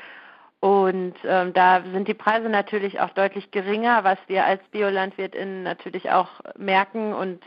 Und 0.60 1.16
ähm, 1.24 1.54
da 1.54 1.84
sind 1.92 2.08
die 2.08 2.14
Preise 2.14 2.50
natürlich 2.50 3.00
auch 3.00 3.12
deutlich 3.12 3.52
geringer, 3.52 4.04
was 4.04 4.18
wir 4.28 4.46
als 4.46 4.62
BiolandwirtInnen 4.72 5.64
natürlich 5.64 6.10
auch 6.12 6.30
merken. 6.58 7.14
Und 7.14 7.44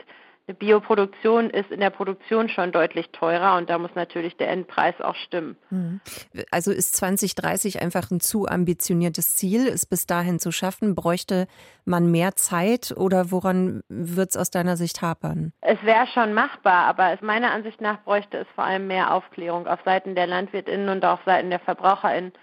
eine 0.47 0.55
Bioproduktion 0.55 1.49
ist 1.49 1.71
in 1.71 1.79
der 1.79 1.91
Produktion 1.91 2.49
schon 2.49 2.71
deutlich 2.71 3.09
teurer 3.11 3.57
und 3.57 3.69
da 3.69 3.77
muss 3.77 3.91
natürlich 3.95 4.37
der 4.37 4.49
Endpreis 4.49 4.99
auch 4.99 5.15
stimmen. 5.15 5.55
Mhm. 5.69 6.01
Also 6.49 6.71
ist 6.71 6.95
2030 6.95 7.81
einfach 7.81 8.11
ein 8.11 8.19
zu 8.19 8.47
ambitioniertes 8.47 9.35
Ziel, 9.35 9.67
es 9.67 9.85
bis 9.85 10.07
dahin 10.07 10.39
zu 10.39 10.51
schaffen? 10.51 10.95
Bräuchte 10.95 11.47
man 11.85 12.11
mehr 12.11 12.35
Zeit 12.35 12.93
oder 12.95 13.31
woran 13.31 13.81
wird 13.87 14.31
es 14.31 14.37
aus 14.37 14.51
deiner 14.51 14.77
Sicht 14.77 15.01
hapern? 15.01 15.53
Es 15.61 15.81
wäre 15.83 16.07
schon 16.07 16.33
machbar, 16.33 16.85
aber 16.85 17.13
es, 17.13 17.21
meiner 17.21 17.51
Ansicht 17.51 17.79
nach 17.79 18.01
bräuchte 18.03 18.37
es 18.37 18.47
vor 18.55 18.63
allem 18.63 18.87
mehr 18.87 19.13
Aufklärung 19.13 19.67
auf 19.67 19.79
Seiten 19.85 20.15
der 20.15 20.27
LandwirtInnen 20.27 20.89
und 20.89 21.05
auch 21.05 21.19
Seiten 21.25 21.49
der 21.49 21.59
VerbraucherInnen 21.59 22.33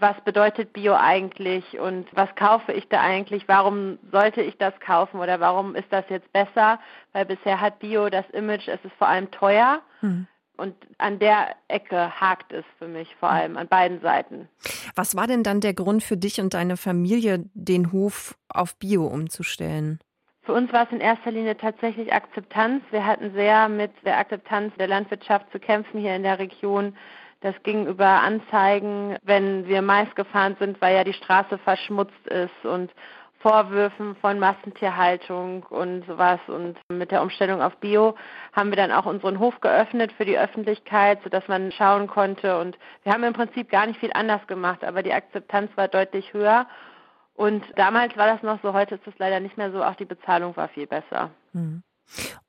was 0.00 0.16
bedeutet 0.24 0.72
Bio 0.72 0.94
eigentlich 0.94 1.78
und 1.78 2.06
was 2.14 2.34
kaufe 2.34 2.72
ich 2.72 2.88
da 2.88 3.00
eigentlich, 3.00 3.48
warum 3.48 3.98
sollte 4.10 4.42
ich 4.42 4.56
das 4.58 4.78
kaufen 4.80 5.20
oder 5.20 5.40
warum 5.40 5.74
ist 5.74 5.90
das 5.90 6.04
jetzt 6.08 6.32
besser, 6.32 6.78
weil 7.12 7.24
bisher 7.24 7.60
hat 7.60 7.78
Bio 7.78 8.08
das 8.08 8.28
Image, 8.30 8.68
es 8.68 8.84
ist 8.84 8.94
vor 8.98 9.08
allem 9.08 9.30
teuer 9.30 9.80
hm. 10.00 10.26
und 10.56 10.74
an 10.98 11.18
der 11.18 11.56
Ecke 11.68 12.20
hakt 12.20 12.52
es 12.52 12.64
für 12.78 12.88
mich 12.88 13.14
vor 13.16 13.30
allem 13.30 13.56
an 13.56 13.68
beiden 13.68 14.00
Seiten. 14.00 14.48
Was 14.94 15.16
war 15.16 15.26
denn 15.26 15.42
dann 15.42 15.60
der 15.60 15.74
Grund 15.74 16.02
für 16.02 16.16
dich 16.16 16.40
und 16.40 16.54
deine 16.54 16.76
Familie, 16.76 17.44
den 17.54 17.92
Hof 17.92 18.36
auf 18.48 18.76
Bio 18.76 19.06
umzustellen? 19.06 20.00
Für 20.42 20.52
uns 20.52 20.72
war 20.72 20.84
es 20.84 20.92
in 20.92 21.00
erster 21.00 21.32
Linie 21.32 21.56
tatsächlich 21.56 22.12
Akzeptanz. 22.12 22.84
Wir 22.92 23.04
hatten 23.04 23.32
sehr 23.32 23.68
mit 23.68 23.90
der 24.04 24.16
Akzeptanz 24.18 24.72
der 24.78 24.86
Landwirtschaft 24.86 25.50
zu 25.50 25.58
kämpfen 25.58 25.98
hier 26.00 26.14
in 26.14 26.22
der 26.22 26.38
Region 26.38 26.94
das 27.40 27.54
ging 27.62 27.86
über 27.86 28.22
Anzeigen, 28.22 29.16
wenn 29.22 29.66
wir 29.66 29.82
Mais 29.82 30.14
gefahren 30.14 30.56
sind, 30.58 30.80
weil 30.80 30.94
ja 30.94 31.04
die 31.04 31.12
Straße 31.12 31.58
verschmutzt 31.58 32.26
ist 32.26 32.64
und 32.64 32.90
Vorwürfen 33.40 34.16
von 34.16 34.38
Massentierhaltung 34.38 35.62
und 35.64 36.04
sowas. 36.06 36.40
Und 36.48 36.78
mit 36.88 37.10
der 37.10 37.22
Umstellung 37.22 37.62
auf 37.62 37.76
Bio 37.76 38.16
haben 38.52 38.70
wir 38.70 38.76
dann 38.76 38.90
auch 38.90 39.06
unseren 39.06 39.38
Hof 39.38 39.60
geöffnet 39.60 40.12
für 40.12 40.24
die 40.24 40.38
Öffentlichkeit, 40.38 41.22
sodass 41.22 41.46
man 41.46 41.70
schauen 41.72 42.06
konnte. 42.06 42.58
Und 42.58 42.78
wir 43.04 43.12
haben 43.12 43.22
im 43.24 43.34
Prinzip 43.34 43.70
gar 43.70 43.86
nicht 43.86 44.00
viel 44.00 44.12
anders 44.14 44.44
gemacht, 44.46 44.82
aber 44.82 45.02
die 45.02 45.12
Akzeptanz 45.12 45.70
war 45.76 45.88
deutlich 45.88 46.32
höher. 46.32 46.66
Und 47.34 47.62
damals 47.76 48.16
war 48.16 48.26
das 48.26 48.42
noch 48.42 48.60
so, 48.62 48.72
heute 48.72 48.94
ist 48.94 49.06
es 49.06 49.14
leider 49.18 49.40
nicht 49.40 49.58
mehr 49.58 49.70
so. 49.70 49.84
Auch 49.84 49.94
die 49.94 50.06
Bezahlung 50.06 50.56
war 50.56 50.68
viel 50.68 50.86
besser. 50.86 51.30
Mhm. 51.52 51.82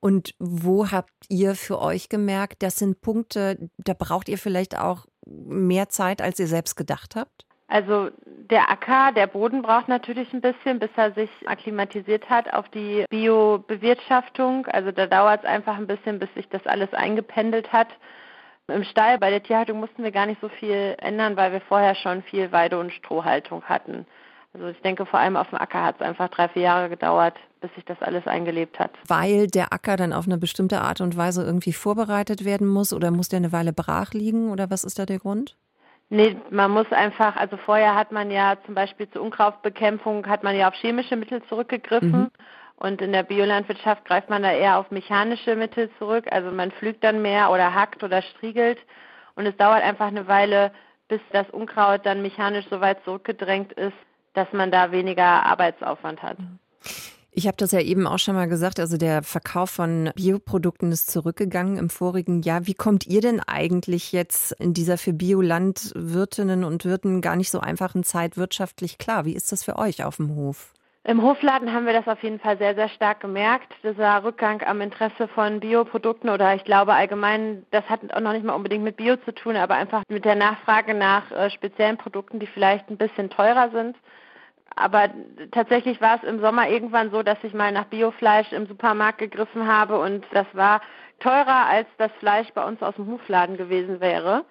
Und 0.00 0.34
wo 0.38 0.90
habt 0.90 1.12
ihr 1.28 1.54
für 1.54 1.80
euch 1.80 2.08
gemerkt, 2.08 2.62
das 2.62 2.76
sind 2.76 3.00
Punkte, 3.00 3.70
da 3.78 3.94
braucht 3.94 4.28
ihr 4.28 4.38
vielleicht 4.38 4.78
auch 4.78 5.06
mehr 5.26 5.88
Zeit, 5.88 6.22
als 6.22 6.38
ihr 6.38 6.46
selbst 6.46 6.76
gedacht 6.76 7.16
habt? 7.16 7.44
Also 7.68 8.08
der 8.24 8.70
Acker, 8.70 9.12
der 9.12 9.26
Boden 9.26 9.60
braucht 9.60 9.88
natürlich 9.88 10.32
ein 10.32 10.40
bisschen, 10.40 10.78
bis 10.78 10.88
er 10.96 11.12
sich 11.12 11.28
akklimatisiert 11.46 12.30
hat 12.30 12.52
auf 12.54 12.66
die 12.70 13.04
Biobewirtschaftung. 13.10 14.66
Also 14.66 14.90
da 14.90 15.06
dauert 15.06 15.44
es 15.44 15.48
einfach 15.48 15.76
ein 15.76 15.86
bisschen, 15.86 16.18
bis 16.18 16.32
sich 16.34 16.48
das 16.48 16.66
alles 16.66 16.92
eingependelt 16.94 17.70
hat. 17.72 17.88
Im 18.68 18.84
Stall 18.84 19.18
bei 19.18 19.30
der 19.30 19.42
Tierhaltung 19.42 19.80
mussten 19.80 20.02
wir 20.02 20.12
gar 20.12 20.26
nicht 20.26 20.40
so 20.40 20.48
viel 20.48 20.94
ändern, 20.98 21.36
weil 21.36 21.52
wir 21.52 21.60
vorher 21.60 21.94
schon 21.94 22.22
viel 22.22 22.52
Weide- 22.52 22.78
und 22.78 22.92
Strohhaltung 22.92 23.62
hatten. 23.64 24.06
Also 24.54 24.68
ich 24.68 24.80
denke, 24.80 25.04
vor 25.04 25.20
allem 25.20 25.36
auf 25.36 25.50
dem 25.50 25.58
Acker 25.58 25.84
hat 25.84 25.96
es 25.96 26.02
einfach 26.02 26.28
drei, 26.28 26.48
vier 26.48 26.62
Jahre 26.62 26.88
gedauert, 26.88 27.34
bis 27.60 27.74
sich 27.74 27.84
das 27.84 28.00
alles 28.02 28.26
eingelebt 28.26 28.78
hat. 28.78 28.90
Weil 29.06 29.46
der 29.46 29.72
Acker 29.72 29.96
dann 29.96 30.12
auf 30.12 30.26
eine 30.26 30.38
bestimmte 30.38 30.80
Art 30.80 31.00
und 31.00 31.16
Weise 31.16 31.44
irgendwie 31.44 31.72
vorbereitet 31.72 32.44
werden 32.44 32.66
muss 32.66 32.92
oder 32.92 33.10
muss 33.10 33.28
der 33.28 33.38
eine 33.38 33.52
Weile 33.52 33.72
brach 33.72 34.12
liegen 34.12 34.50
oder 34.50 34.70
was 34.70 34.84
ist 34.84 34.98
da 34.98 35.06
der 35.06 35.18
Grund? 35.18 35.56
Nee, 36.10 36.36
man 36.50 36.70
muss 36.70 36.90
einfach, 36.90 37.36
also 37.36 37.58
vorher 37.58 37.94
hat 37.94 38.12
man 38.12 38.30
ja 38.30 38.56
zum 38.64 38.74
Beispiel 38.74 39.10
zur 39.10 39.22
Unkrautbekämpfung 39.22 40.26
hat 40.26 40.42
man 40.42 40.56
ja 40.56 40.68
auf 40.68 40.74
chemische 40.74 41.16
Mittel 41.16 41.42
zurückgegriffen. 41.44 42.10
Mhm. 42.10 42.30
Und 42.76 43.02
in 43.02 43.12
der 43.12 43.24
Biolandwirtschaft 43.24 44.04
greift 44.04 44.30
man 44.30 44.42
da 44.42 44.52
eher 44.52 44.78
auf 44.78 44.90
mechanische 44.90 45.56
Mittel 45.56 45.90
zurück. 45.98 46.26
Also 46.30 46.50
man 46.52 46.70
pflügt 46.70 47.02
dann 47.02 47.22
mehr 47.22 47.50
oder 47.50 47.74
hackt 47.74 48.04
oder 48.04 48.22
striegelt. 48.22 48.78
Und 49.34 49.46
es 49.46 49.56
dauert 49.56 49.82
einfach 49.82 50.06
eine 50.06 50.28
Weile, 50.28 50.72
bis 51.08 51.20
das 51.32 51.48
Unkraut 51.50 52.06
dann 52.06 52.22
mechanisch 52.22 52.66
so 52.70 52.80
weit 52.80 53.02
zurückgedrängt 53.04 53.72
ist, 53.72 53.96
dass 54.34 54.50
man 54.52 54.70
da 54.70 54.92
weniger 54.92 55.44
Arbeitsaufwand 55.44 56.22
hat. 56.22 56.38
Ich 57.38 57.46
habe 57.46 57.56
das 57.56 57.70
ja 57.70 57.78
eben 57.78 58.08
auch 58.08 58.18
schon 58.18 58.34
mal 58.34 58.48
gesagt, 58.48 58.80
also 58.80 58.96
der 58.96 59.22
Verkauf 59.22 59.70
von 59.70 60.10
Bioprodukten 60.16 60.90
ist 60.90 61.08
zurückgegangen 61.08 61.76
im 61.76 61.88
vorigen 61.88 62.42
Jahr. 62.42 62.66
Wie 62.66 62.74
kommt 62.74 63.06
ihr 63.06 63.20
denn 63.20 63.38
eigentlich 63.38 64.10
jetzt 64.10 64.50
in 64.60 64.74
dieser 64.74 64.98
für 64.98 65.12
Biolandwirtinnen 65.12 66.64
und 66.64 66.84
Wirten 66.84 67.20
gar 67.20 67.36
nicht 67.36 67.52
so 67.52 67.60
einfachen 67.60 68.02
Zeit 68.02 68.36
wirtschaftlich 68.36 68.98
klar? 68.98 69.24
Wie 69.24 69.36
ist 69.36 69.52
das 69.52 69.62
für 69.62 69.78
euch 69.78 70.02
auf 70.02 70.16
dem 70.16 70.34
Hof? 70.34 70.72
Im 71.04 71.22
Hofladen 71.22 71.72
haben 71.72 71.86
wir 71.86 71.92
das 71.92 72.08
auf 72.08 72.20
jeden 72.24 72.40
Fall 72.40 72.58
sehr, 72.58 72.74
sehr 72.74 72.88
stark 72.88 73.20
gemerkt. 73.20 73.72
Dieser 73.84 74.24
Rückgang 74.24 74.64
am 74.66 74.80
Interesse 74.80 75.28
von 75.28 75.60
Bioprodukten 75.60 76.30
oder 76.30 76.56
ich 76.56 76.64
glaube 76.64 76.94
allgemein, 76.94 77.64
das 77.70 77.88
hat 77.88 78.00
auch 78.12 78.20
noch 78.20 78.32
nicht 78.32 78.44
mal 78.44 78.54
unbedingt 78.54 78.82
mit 78.82 78.96
Bio 78.96 79.14
zu 79.14 79.32
tun, 79.32 79.54
aber 79.54 79.76
einfach 79.76 80.02
mit 80.08 80.24
der 80.24 80.34
Nachfrage 80.34 80.92
nach 80.92 81.30
äh, 81.30 81.50
speziellen 81.50 81.98
Produkten, 81.98 82.40
die 82.40 82.48
vielleicht 82.48 82.90
ein 82.90 82.96
bisschen 82.96 83.30
teurer 83.30 83.70
sind. 83.70 83.94
Aber 84.78 85.10
tatsächlich 85.50 86.00
war 86.00 86.16
es 86.16 86.28
im 86.28 86.40
Sommer 86.40 86.68
irgendwann 86.68 87.10
so, 87.10 87.22
dass 87.22 87.42
ich 87.42 87.54
mal 87.54 87.72
nach 87.72 87.86
Biofleisch 87.86 88.52
im 88.52 88.66
Supermarkt 88.66 89.18
gegriffen 89.18 89.66
habe 89.66 89.98
und 89.98 90.24
das 90.32 90.46
war 90.52 90.80
teurer 91.20 91.66
als 91.66 91.88
das 91.98 92.12
Fleisch 92.20 92.48
bei 92.54 92.64
uns 92.64 92.82
aus 92.82 92.94
dem 92.94 93.10
Hofladen 93.10 93.56
gewesen 93.56 94.00
wäre. 94.00 94.44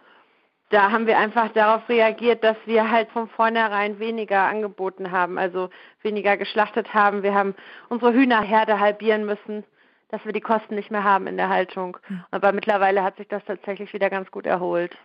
Da 0.70 0.92
haben 0.92 1.08
wir 1.08 1.18
einfach 1.18 1.50
darauf 1.54 1.88
reagiert, 1.88 2.44
dass 2.44 2.58
wir 2.66 2.92
halt 2.92 3.10
von 3.12 3.30
vornherein 3.30 4.00
weniger 4.00 4.42
angeboten 4.42 5.12
haben, 5.12 5.38
also 5.38 5.70
weniger 6.02 6.36
geschlachtet 6.36 6.94
haben. 6.94 7.24
Wir 7.24 7.34
haben 7.34 7.56
unsere 7.88 8.14
Hühnerherde 8.14 8.80
halbieren 8.80 9.26
müssen 9.26 9.64
dass 10.10 10.24
wir 10.24 10.32
die 10.32 10.42
Kosten 10.42 10.76
nicht 10.76 10.90
mehr 10.90 11.04
haben 11.04 11.28
in 11.28 11.38
der 11.38 11.50
Haltung. 11.50 11.98
Hm. 12.08 12.24
Aber 12.32 12.52
mittlerweile 12.52 13.04
hat 13.04 13.18
sich 13.18 13.28
das 13.28 13.44
tatsächlich 13.46 13.94
wieder 13.94 14.10
ganz 14.10 14.32
gut 14.32 14.46
erholt. 14.46 14.96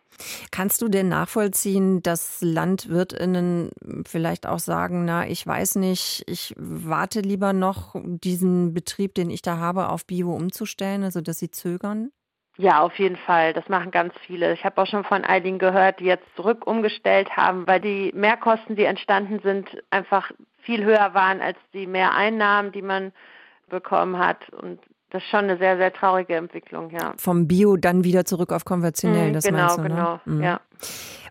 Kannst 0.51 0.81
du 0.83 0.89
denn 0.89 1.09
nachvollziehen, 1.09 2.03
dass 2.03 2.41
LandwirtInnen 2.41 3.71
vielleicht 4.07 4.47
auch 4.47 4.61
sagen, 4.61 5.05
na, 5.05 5.27
ich 5.27 5.47
weiß 5.47 5.77
nicht, 5.77 6.25
ich 6.27 6.55
warte 6.57 7.21
lieber 7.21 7.53
noch, 7.53 7.97
diesen 8.05 8.75
Betrieb, 8.75 9.15
den 9.15 9.31
ich 9.31 9.43
da 9.43 9.59
habe, 9.59 9.89
auf 9.89 10.07
Bio 10.07 10.33
umzustellen, 10.33 11.03
also 11.03 11.21
dass 11.21 11.39
sie 11.39 11.51
zögern? 11.51 12.11
Ja, 12.59 12.83
auf 12.83 12.99
jeden 12.99 13.17
Fall. 13.17 13.55
Das 13.55 13.69
machen 13.69 13.91
ganz 13.91 14.15
viele. 14.27 14.53
Ich 14.53 14.65
habe 14.65 14.81
auch 14.81 14.87
schon 14.87 15.05
von 15.05 15.25
einigen 15.25 15.59
gehört, 15.59 16.01
die 16.01 16.05
jetzt 16.05 16.27
zurück 16.37 16.67
umgestellt 16.67 17.35
haben, 17.35 17.67
weil 17.67 17.81
die 17.81 18.13
Mehrkosten, 18.15 18.77
die 18.77 18.85
entstanden 18.85 19.41
sind, 19.43 19.83
einfach 19.91 20.31
viel 20.59 20.85
höher 20.85 21.15
waren 21.15 21.41
als 21.41 21.57
die 21.73 21.87
Mehreinnahmen, 21.87 22.71
die 22.71 22.83
man 22.83 23.13
bekommen 23.69 24.19
hat. 24.19 24.51
Und 24.51 24.81
das 25.13 25.23
ist 25.23 25.29
schon 25.29 25.41
eine 25.41 25.59
sehr, 25.59 25.77
sehr 25.77 25.93
traurige 25.93 26.37
Entwicklung, 26.37 26.91
ja. 26.91 27.13
Vom 27.19 27.47
Bio 27.47 27.77
dann 27.77 28.03
wieder 28.03 28.25
zurück 28.25 28.51
auf 28.51 28.65
konventionell, 28.65 29.29
mhm, 29.29 29.33
das 29.35 29.45
genau, 29.45 29.59
meinst 29.59 29.77
du, 29.77 29.83
ne? 29.83 29.89
Genau, 29.89 30.21
mhm. 30.25 30.43
ja. 30.43 30.61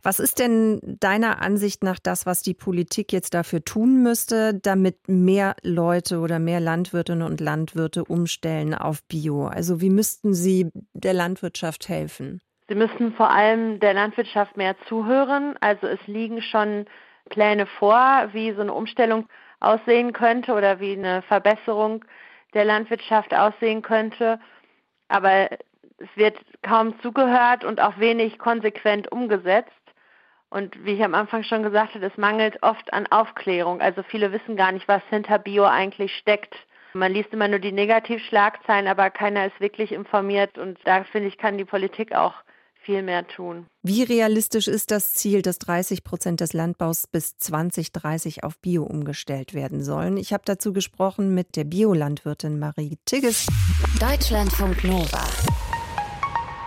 Was 0.04 0.20
ist 0.20 0.40
denn 0.40 0.80
deiner 0.84 1.42
Ansicht 1.42 1.84
nach 1.84 1.98
das, 1.98 2.28
was 2.28 2.44
die 2.44 2.54
Politik 2.54 3.12
jetzt 3.12 3.34
dafür 3.34 3.64
tun 3.64 4.04
müsste, 4.04 4.54
damit 4.54 5.08
mehr 5.08 5.56
Leute 5.64 6.20
oder 6.20 6.38
mehr 6.38 6.60
Landwirtinnen 6.60 7.24
und 7.24 7.40
Landwirte 7.40 8.06
umstellen 8.06 8.76
auf 8.76 9.04
Bio? 9.08 9.48
Also 9.48 9.82
wie 9.82 9.90
müssten 9.90 10.34
sie 10.34 10.72
der 10.94 11.14
Landwirtschaft 11.14 11.90
helfen? 11.90 12.40
Sie 12.68 12.76
müssen 12.76 13.14
vor 13.14 13.32
allem 13.32 13.80
der 13.80 13.94
Landwirtschaft 13.96 14.58
mehr 14.58 14.76
zuhören. 14.88 15.56
Also 15.60 15.88
es 15.88 16.00
liegen 16.06 16.42
schon 16.42 16.86
Pläne 17.30 17.66
vor, 17.66 18.30
wie 18.32 18.54
so 18.54 18.62
eine 18.62 18.74
Umstellung 18.74 19.28
aussehen 19.60 20.14
könnte 20.14 20.54
oder 20.54 20.80
wie 20.80 20.94
eine 20.94 21.24
Verbesserung 21.24 22.06
der 22.54 22.66
Landwirtschaft 22.66 23.34
aussehen 23.34 23.82
könnte. 23.82 24.40
Aber 25.08 25.50
es 25.98 26.10
wird 26.16 26.38
kaum 26.62 27.00
zugehört 27.02 27.64
und 27.64 27.82
auch 27.82 28.00
wenig 28.00 28.40
konsequent 28.40 29.12
umgesetzt. 29.12 29.72
Und 30.50 30.84
wie 30.84 30.94
ich 30.94 31.04
am 31.04 31.16
Anfang 31.16 31.44
schon 31.44 31.64
gesagt 31.64 31.96
habe, 31.96 32.06
es 32.06 32.18
mangelt 32.18 32.62
oft 32.62 32.94
an 32.94 33.08
Aufklärung. 33.08 33.80
Also 33.80 34.04
viele 34.04 34.34
wissen 34.34 34.58
gar 34.58 34.72
nicht, 34.74 34.88
was 34.88 35.02
hinter 35.10 35.40
Bio 35.40 35.64
eigentlich 35.64 36.16
steckt. 36.18 36.56
Man 36.94 37.14
liest 37.14 37.32
immer 37.32 37.48
nur 37.48 37.60
die 37.60 37.72
Negativschlagzeilen, 37.72 38.88
aber 38.88 39.10
keiner 39.12 39.46
ist 39.46 39.60
wirklich 39.62 39.94
informiert. 39.94 40.58
Und 40.58 40.78
da 40.84 41.06
finde 41.06 41.30
ich, 41.30 41.38
kann 41.38 41.58
die 41.58 41.66
Politik 41.66 42.14
auch 42.14 42.34
viel 42.82 43.04
mehr 43.04 43.28
tun. 43.28 43.68
Wie 43.84 44.04
realistisch 44.04 44.68
ist 44.68 44.92
das 44.92 45.14
Ziel, 45.14 45.42
dass 45.42 45.60
30 45.60 46.04
Prozent 46.04 46.42
des 46.42 46.54
Landbaus 46.54 47.08
bis 47.08 47.38
2030 47.38 48.44
auf 48.44 48.58
Bio 48.60 48.84
umgestellt 48.84 49.54
werden 49.54 49.84
sollen? 49.84 50.18
Ich 50.18 50.34
habe 50.34 50.44
dazu 50.46 50.74
gesprochen 50.74 51.34
mit 51.34 51.56
der 51.56 51.64
Biolandwirtin 51.64 52.60
Marie 52.60 52.98
Tigges. 53.06 53.48
Deutschlandfunk 54.00 54.84
Nova. 54.84 55.24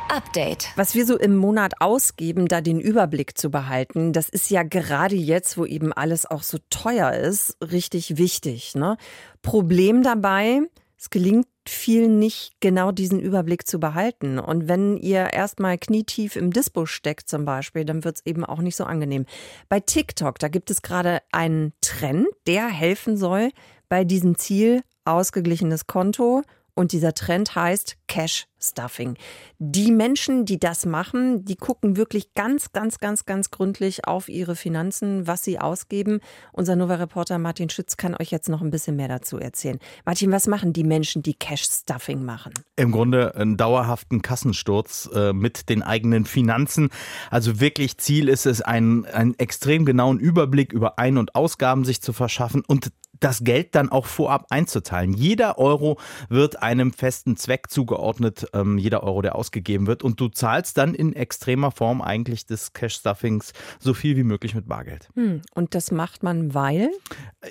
Update. 0.08 0.68
Was 0.76 0.94
wir 0.94 1.06
so 1.06 1.18
im 1.18 1.36
Monat 1.36 1.80
ausgeben, 1.80 2.46
da 2.46 2.60
den 2.60 2.78
Überblick 2.78 3.36
zu 3.36 3.50
behalten, 3.50 4.12
das 4.12 4.28
ist 4.28 4.48
ja 4.48 4.62
gerade 4.62 5.16
jetzt, 5.16 5.58
wo 5.58 5.66
eben 5.66 5.92
alles 5.92 6.24
auch 6.24 6.44
so 6.44 6.58
teuer 6.70 7.12
ist, 7.12 7.56
richtig 7.60 8.16
wichtig. 8.16 8.76
Ne? 8.76 8.96
Problem 9.42 10.04
dabei, 10.04 10.60
es 11.04 11.10
gelingt 11.10 11.46
vielen 11.68 12.18
nicht, 12.18 12.52
genau 12.60 12.90
diesen 12.90 13.20
Überblick 13.20 13.66
zu 13.66 13.78
behalten. 13.78 14.38
Und 14.38 14.68
wenn 14.68 14.96
ihr 14.96 15.34
erstmal 15.34 15.76
knietief 15.76 16.34
im 16.34 16.50
Dispo 16.50 16.86
steckt 16.86 17.28
zum 17.28 17.44
Beispiel, 17.44 17.84
dann 17.84 18.04
wird 18.04 18.16
es 18.16 18.26
eben 18.26 18.42
auch 18.42 18.60
nicht 18.60 18.74
so 18.74 18.84
angenehm. 18.84 19.26
Bei 19.68 19.80
TikTok, 19.80 20.38
da 20.38 20.48
gibt 20.48 20.70
es 20.70 20.80
gerade 20.80 21.20
einen 21.30 21.74
Trend, 21.82 22.28
der 22.46 22.68
helfen 22.68 23.18
soll, 23.18 23.50
bei 23.90 24.04
diesem 24.04 24.38
Ziel 24.38 24.82
ausgeglichenes 25.04 25.86
Konto 25.86 26.42
und 26.74 26.92
dieser 26.92 27.14
Trend 27.14 27.54
heißt 27.54 27.96
Cash 28.08 28.46
Stuffing. 28.60 29.16
Die 29.58 29.92
Menschen, 29.92 30.44
die 30.44 30.58
das 30.58 30.86
machen, 30.86 31.44
die 31.44 31.56
gucken 31.56 31.96
wirklich 31.96 32.34
ganz, 32.34 32.72
ganz, 32.72 32.98
ganz, 32.98 33.26
ganz 33.26 33.50
gründlich 33.50 34.06
auf 34.06 34.28
ihre 34.28 34.56
Finanzen, 34.56 35.26
was 35.26 35.44
sie 35.44 35.58
ausgeben. 35.58 36.20
Unser 36.52 36.76
Nova-Reporter 36.76 37.38
Martin 37.38 37.68
Schütz 37.68 37.96
kann 37.96 38.14
euch 38.14 38.30
jetzt 38.30 38.48
noch 38.48 38.62
ein 38.62 38.70
bisschen 38.70 38.96
mehr 38.96 39.08
dazu 39.08 39.38
erzählen. 39.38 39.78
Martin, 40.04 40.32
was 40.32 40.46
machen 40.46 40.72
die 40.72 40.84
Menschen, 40.84 41.22
die 41.22 41.34
Cash 41.34 41.64
Stuffing 41.64 42.24
machen? 42.24 42.54
Im 42.76 42.90
Grunde 42.90 43.34
einen 43.34 43.56
dauerhaften 43.56 44.22
Kassensturz 44.22 45.08
äh, 45.14 45.32
mit 45.32 45.68
den 45.68 45.82
eigenen 45.82 46.24
Finanzen. 46.24 46.90
Also 47.30 47.60
wirklich 47.60 47.98
Ziel 47.98 48.28
ist 48.28 48.46
es, 48.46 48.62
einen, 48.62 49.04
einen 49.06 49.38
extrem 49.38 49.84
genauen 49.84 50.18
Überblick 50.18 50.72
über 50.72 50.98
Ein- 50.98 51.18
und 51.18 51.34
Ausgaben 51.34 51.84
sich 51.84 52.00
zu 52.00 52.12
verschaffen 52.12 52.62
und 52.66 52.90
das 53.20 53.44
Geld 53.44 53.74
dann 53.74 53.90
auch 53.90 54.06
vorab 54.06 54.46
einzuteilen. 54.50 55.12
Jeder 55.12 55.58
Euro 55.58 55.98
wird 56.28 56.62
einem 56.62 56.92
festen 56.92 57.36
Zweck 57.36 57.70
zugeordnet, 57.70 58.46
ähm, 58.52 58.78
jeder 58.78 59.02
Euro, 59.02 59.22
der 59.22 59.34
ausgegeben 59.34 59.86
wird. 59.86 60.02
Und 60.02 60.20
du 60.20 60.28
zahlst 60.28 60.78
dann 60.78 60.94
in 60.94 61.14
extremer 61.14 61.70
Form 61.70 62.02
eigentlich 62.02 62.46
des 62.46 62.72
Cash-Stuffings 62.72 63.52
so 63.78 63.94
viel 63.94 64.16
wie 64.16 64.24
möglich 64.24 64.54
mit 64.54 64.68
Bargeld. 64.68 65.08
Hm, 65.14 65.42
und 65.54 65.74
das 65.74 65.90
macht 65.90 66.22
man, 66.22 66.54
weil? 66.54 66.90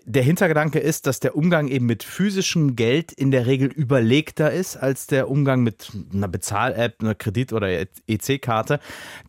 Der 0.06 0.24
Hintergedanke 0.24 0.80
ist, 0.80 1.08
dass 1.08 1.20
der 1.20 1.36
Umgang 1.36 1.68
eben 1.68 1.86
mit 1.86 2.04
physischem 2.04 2.76
Geld 2.76 3.12
in 3.12 3.32
der 3.32 3.46
Regel 3.46 3.68
überlegter 3.68 4.52
ist 4.52 4.78
als 4.78 5.08
der 5.08 5.30
Umgang 5.30 5.64
mit 5.64 5.92
einer 6.14 6.28
Bezahl-App, 6.28 7.02
einer 7.02 7.16
Kredit- 7.16 7.54
oder 7.54 7.68
EC-Karte. 8.08 8.80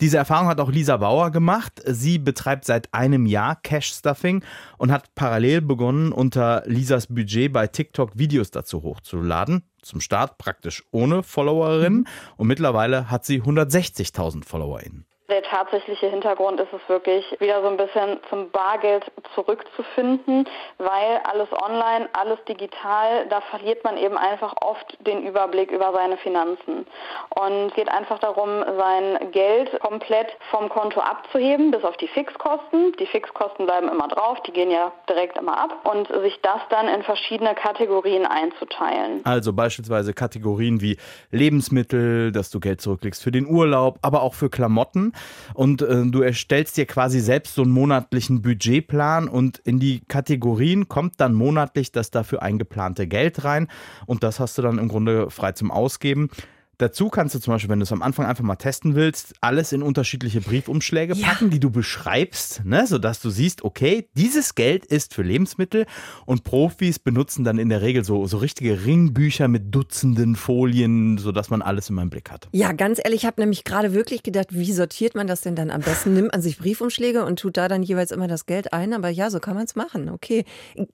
Diese 0.00 0.16
Erfahrung 0.16 0.48
hat 0.48 0.60
auch 0.60 0.70
Lisa 0.70 0.96
Bauer 0.96 1.30
gemacht. 1.30 1.82
Sie 1.86 2.18
betreibt 2.18 2.64
seit 2.64 2.92
einem 2.92 3.26
Jahr 3.26 3.56
Cash-Stuffing 3.56 4.42
und 4.78 4.92
hat 4.92 5.14
parallel 5.14 5.60
begonnen, 5.60 6.12
unter 6.25 6.62
Lisas 6.64 7.09
Budget 7.09 7.52
bei 7.52 7.66
TikTok 7.66 8.16
Videos 8.16 8.50
dazu 8.50 8.83
hochzuladen. 8.83 9.69
Zum 9.83 10.00
Start 10.00 10.38
praktisch 10.38 10.83
ohne 10.90 11.23
Followerinnen 11.23 12.09
und 12.38 12.47
mittlerweile 12.47 13.11
hat 13.11 13.26
sie 13.26 13.43
160.000 13.43 14.43
FollowerInnen. 14.43 15.04
Der 15.34 15.42
tatsächliche 15.42 16.06
Hintergrund 16.06 16.60
ist 16.60 16.72
es 16.72 16.88
wirklich, 16.88 17.24
wieder 17.40 17.60
so 17.60 17.66
ein 17.66 17.76
bisschen 17.76 18.20
zum 18.30 18.52
Bargeld 18.52 19.02
zurückzufinden, 19.34 20.48
weil 20.78 21.20
alles 21.24 21.48
online, 21.50 22.08
alles 22.12 22.38
digital, 22.48 23.26
da 23.30 23.40
verliert 23.40 23.82
man 23.82 23.96
eben 23.96 24.16
einfach 24.16 24.54
oft 24.62 24.96
den 25.04 25.26
Überblick 25.26 25.72
über 25.72 25.92
seine 25.92 26.18
Finanzen. 26.18 26.86
Und 27.30 27.66
es 27.66 27.74
geht 27.74 27.88
einfach 27.88 28.20
darum, 28.20 28.62
sein 28.78 29.32
Geld 29.32 29.76
komplett 29.80 30.28
vom 30.52 30.68
Konto 30.68 31.00
abzuheben, 31.00 31.72
bis 31.72 31.82
auf 31.82 31.96
die 31.96 32.06
Fixkosten. 32.06 32.92
Die 33.00 33.06
Fixkosten 33.06 33.66
bleiben 33.66 33.88
immer 33.88 34.06
drauf, 34.06 34.40
die 34.46 34.52
gehen 34.52 34.70
ja 34.70 34.92
direkt 35.08 35.36
immer 35.36 35.58
ab 35.58 35.80
und 35.82 36.06
sich 36.22 36.38
das 36.42 36.60
dann 36.70 36.86
in 36.86 37.02
verschiedene 37.02 37.56
Kategorien 37.56 38.24
einzuteilen. 38.24 39.22
Also 39.24 39.52
beispielsweise 39.52 40.14
Kategorien 40.14 40.80
wie 40.80 40.96
Lebensmittel, 41.32 42.30
dass 42.30 42.50
du 42.50 42.60
Geld 42.60 42.80
zurücklegst 42.80 43.20
für 43.20 43.32
den 43.32 43.46
Urlaub, 43.46 43.98
aber 44.00 44.22
auch 44.22 44.34
für 44.34 44.48
Klamotten 44.48 45.12
und 45.54 45.83
äh, 45.83 46.04
du 46.07 46.23
erstellst 46.23 46.76
dir 46.76 46.87
quasi 46.87 47.21
selbst 47.21 47.54
so 47.54 47.62
einen 47.62 47.73
monatlichen 47.73 48.43
Budgetplan 48.43 49.28
und 49.28 49.59
in 49.59 49.78
die 49.78 50.00
Kategorien 50.07 50.88
kommt 50.88 51.21
dann 51.21 51.35
monatlich 51.35 51.93
das 51.93 52.11
dafür 52.11 52.43
eingeplante 52.43 53.07
Geld 53.07 53.45
rein 53.45 53.69
und 54.07 54.23
das 54.23 54.40
hast 54.40 54.59
du 54.59 54.62
dann 54.62 54.78
im 54.78 54.88
Grunde 54.88 55.31
frei 55.31 55.52
zum 55.52 55.71
Ausgeben. 55.71 56.31
Dazu 56.78 57.09
kannst 57.09 57.35
du 57.35 57.38
zum 57.38 57.52
Beispiel, 57.52 57.71
wenn 57.71 57.78
du 57.78 57.85
es 57.85 57.93
am 57.93 58.02
Anfang 58.02 58.26
einfach 58.26 58.45
mal 58.45 58.57
testen 58.57 58.95
willst, 58.95 59.35
alles 59.40 59.73
in 59.73 59.83
unterschiedliche 59.83 60.40
Briefumschläge 60.40 61.14
ja. 61.14 61.28
packen, 61.28 61.50
die 61.50 61.61
du 61.61 61.71
beschreibst, 61.71 62.64
ne, 62.64 62.87
sodass 62.87 63.21
du 63.21 63.31
siehst, 63.31 63.64
okay, 63.64 64.09
dieses 64.14 64.54
Geld 64.54 64.85
ist 64.85 65.14
für 65.14 65.23
Lebensmittel 65.23 65.87
und 66.26 66.45
Profis 66.45 66.99
benutzen 66.99 67.45
dann 67.45 67.59
in 67.59 67.69
der 67.69 67.83
Regel 67.83 68.04
so, 68.04 68.26
so 68.26 68.38
richtige 68.38 68.85
Ringbücher 68.85 69.49
mit 69.49 69.75
Dutzenden 69.75 70.37
Folien, 70.37 71.19
sodass 71.19 71.50
man 71.50 71.62
alles 71.62 71.88
in 71.88 71.97
meinem 71.97 72.11
Blick 72.11 72.31
hat. 72.31 72.49
Ja, 72.52 72.73
ganz 72.73 73.00
ehrlich, 73.02 73.25
ich 73.25 73.26
habe 73.26 73.40
nämlich 73.40 73.64
gerade 73.64 73.95
wirklich 73.95 74.23
gedacht, 74.23 74.49
wie 74.50 74.73
sortiert 74.73 75.14
man 75.14 75.26
das 75.26 75.40
denn 75.40 75.57
dann 75.57 75.71
am 75.71 75.81
besten? 75.81 76.14
Nimmt 76.14 76.33
man 76.33 76.43
sich 76.43 76.59
Briefumschläge 76.59 77.25
und 77.25 77.38
tut 77.38 77.57
da 77.57 77.69
dann 77.69 77.83
jeweils 77.83 78.11
immer 78.11 78.28
das 78.28 78.47
Geld 78.47 78.73
ein, 78.73 78.93
aber 78.93 79.09
ja, 79.09 79.31
so 79.31 79.40
kann 79.40 79.54
man 79.54 79.64
es 79.64 79.76
machen, 79.76 80.09
okay. 80.09 80.45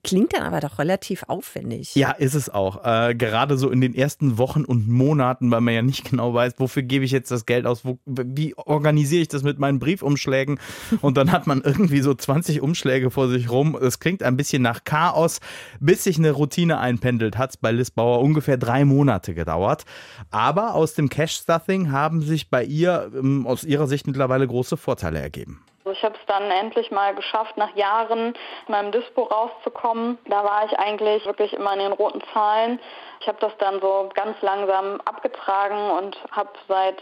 Klingt 0.03 0.33
dann 0.33 0.43
aber 0.43 0.59
doch 0.59 0.79
relativ 0.79 1.23
aufwendig. 1.27 1.95
Ja, 1.95 2.11
ist 2.11 2.33
es 2.33 2.49
auch. 2.49 2.85
Äh, 2.85 3.15
gerade 3.15 3.57
so 3.57 3.69
in 3.69 3.81
den 3.81 3.93
ersten 3.93 4.37
Wochen 4.37 4.63
und 4.63 4.87
Monaten 4.87 5.51
weil 5.51 5.61
man 5.71 5.75
ja 5.75 5.81
nicht 5.81 6.05
genau 6.09 6.33
weiß, 6.33 6.53
wofür 6.57 6.83
gebe 6.83 7.05
ich 7.05 7.11
jetzt 7.11 7.31
das 7.31 7.45
Geld 7.45 7.65
aus, 7.65 7.85
wo, 7.85 7.99
wie 8.05 8.53
organisiere 8.55 9.21
ich 9.21 9.27
das 9.27 9.43
mit 9.43 9.59
meinen 9.59 9.79
Briefumschlägen 9.79 10.59
und 11.01 11.17
dann 11.17 11.31
hat 11.31 11.47
man 11.47 11.61
irgendwie 11.61 12.01
so 12.01 12.13
20 12.13 12.61
Umschläge 12.61 13.11
vor 13.11 13.29
sich 13.29 13.49
rum. 13.49 13.77
Es 13.79 13.99
klingt 13.99 14.23
ein 14.23 14.37
bisschen 14.37 14.61
nach 14.61 14.83
Chaos. 14.83 15.39
Bis 15.79 16.03
sich 16.03 16.17
eine 16.17 16.31
Routine 16.31 16.79
einpendelt, 16.79 17.37
hat 17.37 17.51
es 17.51 17.57
bei 17.57 17.71
Liz 17.71 17.91
Bauer 17.91 18.21
ungefähr 18.21 18.57
drei 18.57 18.85
Monate 18.85 19.33
gedauert. 19.33 19.85
Aber 20.29 20.75
aus 20.75 20.93
dem 20.93 21.09
Cash-Stuffing 21.09 21.91
haben 21.91 22.21
sich 22.21 22.49
bei 22.49 22.63
ihr 22.63 23.11
ähm, 23.15 23.47
aus 23.47 23.63
ihrer 23.63 23.87
Sicht 23.87 24.07
mittlerweile 24.07 24.47
große 24.47 24.77
Vorteile 24.77 25.19
ergeben. 25.19 25.61
Ich 25.85 26.03
habe 26.03 26.15
es 26.15 26.25
dann 26.27 26.51
endlich 26.51 26.91
mal 26.91 27.15
geschafft, 27.15 27.57
nach 27.57 27.75
Jahren 27.75 28.33
in 28.67 28.71
meinem 28.71 28.91
Dispo 28.91 29.23
rauszukommen. 29.23 30.19
Da 30.25 30.43
war 30.43 30.65
ich 30.65 30.77
eigentlich 30.77 31.25
wirklich 31.25 31.53
immer 31.53 31.73
in 31.73 31.79
den 31.79 31.93
roten 31.93 32.21
Zahlen. 32.33 32.79
Ich 33.19 33.27
habe 33.27 33.39
das 33.39 33.55
dann 33.57 33.81
so 33.81 34.09
ganz 34.13 34.39
langsam 34.41 35.01
abgetragen 35.05 35.89
und 35.91 36.17
habe 36.31 36.51
seit 36.67 37.01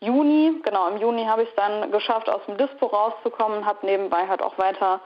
Juni, 0.00 0.60
genau 0.62 0.88
im 0.88 0.96
Juni 0.96 1.26
habe 1.26 1.42
ich 1.42 1.50
es 1.50 1.54
dann 1.56 1.92
geschafft, 1.92 2.30
aus 2.30 2.40
dem 2.46 2.56
Dispo 2.56 2.86
rauszukommen, 2.86 3.66
habe 3.66 3.84
nebenbei 3.84 4.26
halt 4.26 4.42
auch 4.42 4.56
weiter 4.56 5.00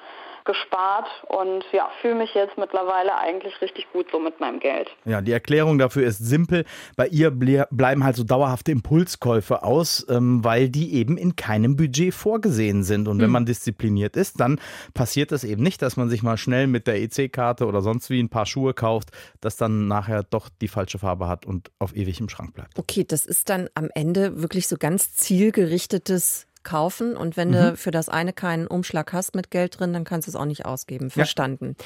gespart 0.44 1.07
und 1.28 1.64
ja, 1.72 1.90
fühle 2.00 2.16
mich 2.16 2.35
jetzt 2.35 2.59
mittlerweile 2.59 3.16
eigentlich 3.16 3.61
richtig 3.62 3.90
gut 3.92 4.07
so 4.12 4.18
mit 4.18 4.40
meinem 4.40 4.61
Geld. 4.61 4.90
Ja, 5.04 5.20
die 5.20 5.33
Erklärung 5.33 5.78
dafür 5.78 6.07
ist 6.07 6.18
simpel. 6.18 6.64
Bei 6.96 7.09
ihr 7.09 7.30
bleiben 7.30 8.04
halt 8.04 8.16
so 8.16 8.24
dauerhafte 8.24 8.70
Impulskäufe 8.72 9.62
aus, 9.62 10.07
ähm, 10.09 10.44
weil 10.44 10.68
die 10.68 10.94
eben 10.94 11.16
in 11.16 11.37
keinem 11.37 11.76
Budget 11.76 12.12
vorgesehen 12.12 12.83
sind. 12.83 13.09
Und 13.09 13.18
wenn 13.18 13.26
hm. 13.26 13.33
man 13.33 13.46
diszipliniert 13.46 14.16
ist, 14.16 14.38
dann 14.40 14.61
passiert 14.92 15.33
es 15.33 15.44
eben 15.44 15.62
nicht, 15.62 15.80
dass 15.80 15.96
man 15.96 16.11
sich 16.11 16.22
mal 16.22 16.37
schnell 16.37 16.66
mit 16.66 16.87
der 16.87 17.00
EC-Karte 17.00 17.66
oder 17.66 17.80
sonst 17.80 18.11
wie 18.11 18.20
ein 18.20 18.28
paar 18.28 18.46
Schuhe 18.46 18.74
kauft, 18.74 19.11
das 19.40 19.57
dann 19.57 19.88
nachher 19.88 20.22
doch 20.24 20.48
die 20.61 20.68
falsche 20.68 20.98
Farbe 20.98 21.26
hat 21.26 21.46
und 21.46 21.70
auf 21.78 21.96
ewig 21.96 22.20
im 22.20 22.28
Schrank 22.28 22.54
bleibt. 22.54 22.78
Okay, 22.78 23.04
das 23.07 23.24
ist 23.24 23.48
dann 23.48 23.68
am 23.74 23.88
Ende 23.94 24.42
wirklich 24.42 24.68
so 24.68 24.76
ganz 24.76 25.14
zielgerichtetes 25.14 26.46
kaufen 26.64 27.16
und 27.16 27.37
wenn 27.37 27.48
mhm. 27.48 27.53
du 27.53 27.77
für 27.77 27.90
das 27.90 28.09
eine 28.09 28.33
keinen 28.33 28.66
Umschlag 28.66 29.12
hast 29.12 29.35
mit 29.35 29.50
Geld 29.50 29.79
drin, 29.79 29.92
dann 29.92 30.05
kannst 30.05 30.27
du 30.27 30.31
es 30.31 30.37
auch 30.37 30.44
nicht 30.44 30.64
ausgeben. 30.64 31.11
Verstanden. 31.11 31.77
Ja. 31.79 31.85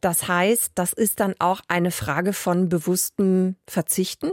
Das 0.00 0.28
heißt, 0.28 0.72
das 0.74 0.92
ist 0.92 1.20
dann 1.20 1.34
auch 1.38 1.60
eine 1.68 1.90
Frage 1.90 2.32
von 2.32 2.68
bewusstem 2.68 3.56
Verzichten? 3.66 4.30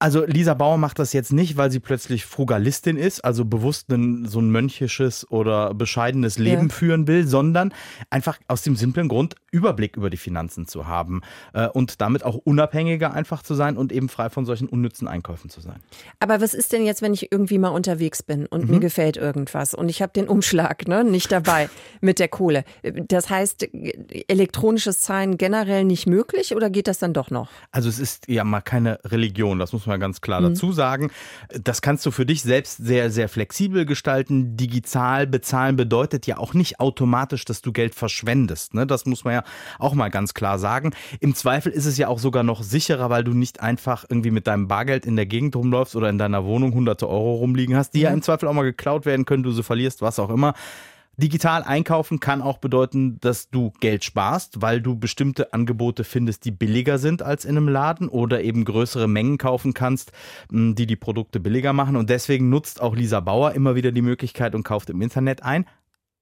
Also 0.00 0.24
Lisa 0.24 0.54
Bauer 0.54 0.78
macht 0.78 1.00
das 1.00 1.12
jetzt 1.12 1.32
nicht, 1.32 1.56
weil 1.56 1.72
sie 1.72 1.80
plötzlich 1.80 2.24
Frugalistin 2.24 2.96
ist, 2.96 3.24
also 3.24 3.44
bewusst 3.44 3.90
ein, 3.90 4.26
so 4.26 4.40
ein 4.40 4.48
mönchisches 4.50 5.28
oder 5.28 5.74
bescheidenes 5.74 6.38
Leben 6.38 6.68
ja. 6.68 6.74
führen 6.74 7.08
will, 7.08 7.26
sondern 7.26 7.74
einfach 8.08 8.38
aus 8.46 8.62
dem 8.62 8.76
simplen 8.76 9.08
Grund, 9.08 9.34
Überblick 9.50 9.96
über 9.96 10.08
die 10.08 10.16
Finanzen 10.16 10.68
zu 10.68 10.86
haben 10.86 11.22
äh, 11.52 11.66
und 11.66 12.00
damit 12.00 12.22
auch 12.24 12.36
unabhängiger 12.36 13.12
einfach 13.12 13.42
zu 13.42 13.54
sein 13.54 13.76
und 13.76 13.92
eben 13.92 14.08
frei 14.08 14.30
von 14.30 14.44
solchen 14.46 14.68
unnützen 14.68 15.08
Einkäufen 15.08 15.50
zu 15.50 15.60
sein. 15.60 15.80
Aber 16.20 16.40
was 16.40 16.54
ist 16.54 16.72
denn 16.72 16.84
jetzt, 16.84 17.02
wenn 17.02 17.14
ich 17.14 17.32
irgendwie 17.32 17.58
mal 17.58 17.70
unterwegs 17.70 18.22
bin 18.22 18.46
und 18.46 18.66
mhm. 18.66 18.74
mir 18.74 18.80
gefällt 18.80 19.16
irgendwas 19.16 19.74
und 19.74 19.88
ich 19.88 20.00
habe 20.00 20.12
den 20.12 20.28
Umschlag 20.28 20.86
ne, 20.86 21.02
nicht 21.02 21.32
dabei 21.32 21.70
mit 22.00 22.20
der 22.20 22.28
Kohle? 22.28 22.64
Das 22.84 23.30
heißt, 23.30 23.68
elektronisches 24.28 25.00
Zahlen 25.00 25.38
generell 25.38 25.84
nicht 25.84 26.06
möglich 26.06 26.54
oder 26.54 26.70
geht 26.70 26.86
das 26.86 26.98
dann 26.98 27.14
doch 27.14 27.30
noch? 27.30 27.48
Also 27.72 27.88
es 27.88 27.98
ist 27.98 28.28
ja 28.28 28.44
mal 28.44 28.60
keine 28.60 29.00
Religion, 29.04 29.58
das 29.58 29.72
muss 29.72 29.86
man 29.86 29.87
ganz 29.96 30.20
klar 30.20 30.40
mhm. 30.40 30.50
dazu 30.50 30.72
sagen. 30.72 31.10
Das 31.48 31.82
kannst 31.82 32.04
du 32.04 32.10
für 32.10 32.26
dich 32.26 32.42
selbst 32.42 32.76
sehr, 32.76 33.10
sehr 33.10 33.28
flexibel 33.28 33.86
gestalten. 33.86 34.56
Digital 34.56 35.26
bezahlen 35.26 35.76
bedeutet 35.76 36.26
ja 36.26 36.38
auch 36.38 36.54
nicht 36.54 36.80
automatisch, 36.80 37.44
dass 37.44 37.62
du 37.62 37.72
Geld 37.72 37.94
verschwendest. 37.94 38.74
Ne? 38.74 38.86
Das 38.86 39.06
muss 39.06 39.24
man 39.24 39.34
ja 39.34 39.44
auch 39.78 39.94
mal 39.94 40.10
ganz 40.10 40.34
klar 40.34 40.58
sagen. 40.58 40.92
Im 41.20 41.34
Zweifel 41.34 41.72
ist 41.72 41.86
es 41.86 41.96
ja 41.96 42.08
auch 42.08 42.18
sogar 42.18 42.42
noch 42.42 42.62
sicherer, 42.62 43.10
weil 43.10 43.24
du 43.24 43.32
nicht 43.32 43.60
einfach 43.60 44.04
irgendwie 44.08 44.30
mit 44.30 44.46
deinem 44.46 44.68
Bargeld 44.68 45.06
in 45.06 45.16
der 45.16 45.26
Gegend 45.26 45.56
rumläufst 45.56 45.96
oder 45.96 46.10
in 46.10 46.18
deiner 46.18 46.44
Wohnung 46.44 46.74
hunderte 46.74 47.08
Euro 47.08 47.36
rumliegen 47.36 47.76
hast, 47.76 47.94
die 47.94 47.98
mhm. 47.98 48.04
ja 48.04 48.10
im 48.10 48.22
Zweifel 48.22 48.48
auch 48.48 48.52
mal 48.52 48.62
geklaut 48.62 49.06
werden 49.06 49.24
können, 49.24 49.42
du 49.42 49.52
sie 49.52 49.62
verlierst, 49.62 50.02
was 50.02 50.18
auch 50.18 50.30
immer. 50.30 50.54
Digital 51.18 51.64
einkaufen 51.64 52.20
kann 52.20 52.42
auch 52.42 52.58
bedeuten, 52.58 53.18
dass 53.20 53.50
du 53.50 53.72
Geld 53.80 54.04
sparst, 54.04 54.62
weil 54.62 54.80
du 54.80 54.96
bestimmte 54.96 55.52
Angebote 55.52 56.04
findest, 56.04 56.44
die 56.44 56.52
billiger 56.52 56.98
sind 56.98 57.22
als 57.22 57.44
in 57.44 57.56
einem 57.56 57.68
Laden 57.68 58.08
oder 58.08 58.42
eben 58.42 58.64
größere 58.64 59.08
Mengen 59.08 59.36
kaufen 59.36 59.74
kannst, 59.74 60.12
die 60.50 60.86
die 60.86 60.96
Produkte 60.96 61.40
billiger 61.40 61.72
machen. 61.72 61.96
Und 61.96 62.08
deswegen 62.08 62.50
nutzt 62.50 62.80
auch 62.80 62.94
Lisa 62.94 63.18
Bauer 63.18 63.52
immer 63.52 63.74
wieder 63.74 63.90
die 63.90 64.02
Möglichkeit 64.02 64.54
und 64.54 64.62
kauft 64.62 64.90
im 64.90 65.02
Internet 65.02 65.42
ein. 65.42 65.66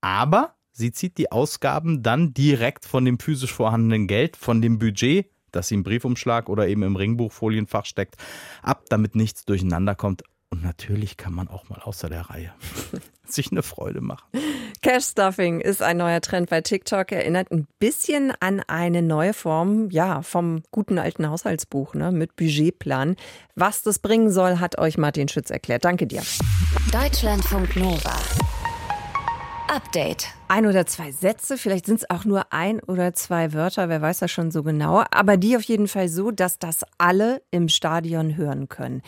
Aber 0.00 0.54
sie 0.72 0.92
zieht 0.92 1.18
die 1.18 1.30
Ausgaben 1.30 2.02
dann 2.02 2.32
direkt 2.32 2.86
von 2.86 3.04
dem 3.04 3.18
physisch 3.18 3.52
vorhandenen 3.52 4.06
Geld, 4.06 4.36
von 4.36 4.62
dem 4.62 4.78
Budget 4.78 5.30
das 5.52 5.68
sie 5.68 5.74
im 5.74 5.82
Briefumschlag 5.82 6.48
oder 6.48 6.68
eben 6.68 6.82
im 6.82 6.96
Ringbuchfolienfach 6.96 7.86
steckt, 7.86 8.16
ab, 8.62 8.84
damit 8.88 9.16
nichts 9.16 9.44
durcheinander 9.44 9.94
kommt. 9.94 10.22
Und 10.56 10.62
natürlich 10.62 11.18
kann 11.18 11.34
man 11.34 11.48
auch 11.48 11.68
mal 11.68 11.80
außer 11.82 12.08
der 12.08 12.22
Reihe 12.30 12.50
sich 13.26 13.52
eine 13.52 13.62
Freude 13.62 14.00
machen. 14.00 14.24
Cash 14.80 15.04
Stuffing 15.04 15.60
ist 15.60 15.82
ein 15.82 15.98
neuer 15.98 16.22
Trend 16.22 16.48
bei 16.48 16.62
TikTok, 16.62 17.12
erinnert 17.12 17.52
ein 17.52 17.66
bisschen 17.78 18.32
an 18.40 18.62
eine 18.66 19.02
neue 19.02 19.34
Form, 19.34 19.90
ja, 19.90 20.22
vom 20.22 20.62
guten 20.70 20.98
alten 20.98 21.28
Haushaltsbuch, 21.28 21.92
ne, 21.92 22.10
mit 22.10 22.36
Budgetplan. 22.36 23.16
Was 23.54 23.82
das 23.82 23.98
bringen 23.98 24.30
soll, 24.30 24.58
hat 24.58 24.78
euch 24.78 24.96
Martin 24.96 25.28
Schütz 25.28 25.50
erklärt. 25.50 25.84
Danke 25.84 26.06
dir. 26.06 26.22
Deutschlandfunk 26.90 27.76
Nova. 27.76 28.16
Update. 29.68 30.28
Ein 30.48 30.64
oder 30.64 30.86
zwei 30.86 31.12
Sätze, 31.12 31.58
vielleicht 31.58 31.84
sind 31.84 31.96
es 31.96 32.08
auch 32.08 32.24
nur 32.24 32.50
ein 32.52 32.80
oder 32.80 33.12
zwei 33.12 33.52
Wörter, 33.52 33.90
wer 33.90 34.00
weiß 34.00 34.20
das 34.20 34.30
schon 34.30 34.50
so 34.50 34.62
genau, 34.62 35.04
aber 35.10 35.36
die 35.36 35.56
auf 35.56 35.64
jeden 35.64 35.88
Fall 35.88 36.08
so, 36.08 36.30
dass 36.30 36.58
das 36.58 36.84
alle 36.96 37.42
im 37.50 37.68
Stadion 37.68 38.36
hören 38.36 38.68
können. 38.68 39.02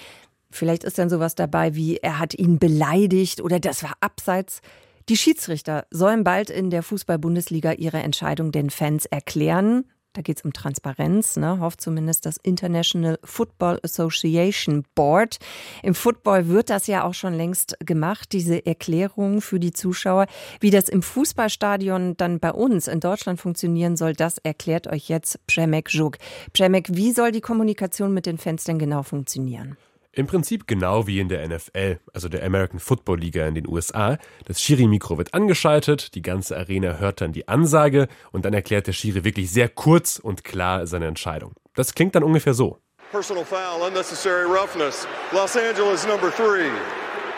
Vielleicht 0.51 0.85
ist 0.85 0.99
dann 0.99 1.11
sowas 1.11 1.35
dabei 1.35 1.75
wie, 1.75 1.99
er 1.99 2.19
hat 2.19 2.35
ihn 2.35 2.59
beleidigt 2.59 3.41
oder 3.41 3.61
das 3.61 3.83
war 3.83 3.95
abseits. 4.01 4.61
Die 5.09 5.17
Schiedsrichter 5.17 5.87
sollen 5.91 6.25
bald 6.25 6.51
in 6.51 6.71
der 6.71 6.83
Fußball-Bundesliga 6.83 7.73
ihre 7.73 7.99
Entscheidung 7.99 8.53
den 8.53 8.69
Fans 8.69 9.07
erklären. 9.07 9.85
Da 10.15 10.23
geht 10.23 10.39
es 10.39 10.45
um 10.45 10.53
Transparenz, 10.53 11.37
ne? 11.37 11.61
hofft 11.61 11.81
zumindest 11.81 12.27
das 12.27 12.39
International 12.39 13.19
Football 13.23 13.79
Association 13.83 14.85
Board. 14.95 15.39
Im 15.83 15.95
Football 15.95 16.49
wird 16.49 16.71
das 16.71 16.89
ja 16.89 17.05
auch 17.05 17.15
schon 17.15 17.35
längst 17.35 17.77
gemacht, 17.81 18.33
diese 18.33 18.67
Erklärung 18.67 19.41
für 19.41 19.61
die 19.61 19.73
Zuschauer. 19.73 20.27
Wie 20.61 20.71
das 20.71 20.89
im 20.89 21.03
Fußballstadion 21.03 22.17
dann 22.17 22.41
bei 22.41 22.53
uns 22.53 22.89
in 22.89 23.01
Deutschland 23.01 23.41
funktionieren 23.41 23.97
soll, 23.97 24.13
das 24.13 24.39
erklärt 24.39 24.89
euch 24.89 25.09
jetzt 25.09 25.47
Przemek 25.47 25.93
Juk. 25.95 26.19
Przemek, 26.53 26.89
wie 26.91 27.13
soll 27.13 27.31
die 27.31 27.41
Kommunikation 27.41 28.13
mit 28.13 28.27
den 28.27 28.39
Fans 28.39 28.65
denn 28.65 28.79
genau 28.79 29.03
funktionieren? 29.03 29.77
Im 30.13 30.27
Prinzip 30.27 30.67
genau 30.67 31.07
wie 31.07 31.21
in 31.21 31.29
der 31.29 31.47
NFL, 31.47 32.01
also 32.15 32.29
der 32.29 32.45
American 32.45 32.81
Football 32.81 33.21
Liga 33.21 33.47
in 33.47 33.55
den 33.55 33.69
USA. 33.69 34.19
Das 34.47 34.61
Schiri-Mikro 34.61 35.19
wird 35.19 35.35
angeschaltet, 35.35 36.15
die 36.15 36.23
ganze 36.23 36.57
Arena 36.57 36.99
hört 36.99 37.21
dann 37.21 37.33
die 37.33 37.47
Ansage 37.47 38.09
und 38.33 38.45
dann 38.45 38.55
erklärt 38.55 38.87
der 38.87 38.95
Schiri 38.95 39.25
wirklich 39.25 39.51
sehr 39.51 39.69
kurz 39.69 40.19
und 40.19 40.45
klar 40.45 40.87
seine 40.87 41.07
Entscheidung. 41.07 41.53
Das 41.75 41.95
klingt 41.95 42.15
dann 42.15 42.25
ungefähr 42.25 42.55
so. 42.55 42.79
Personal 43.13 43.45
foul, 43.45 43.87
unnecessary 43.87 44.45
roughness. 44.45 45.07
Los 45.33 45.57
Angeles 45.57 46.07
number 46.07 46.31
three. 46.31 46.71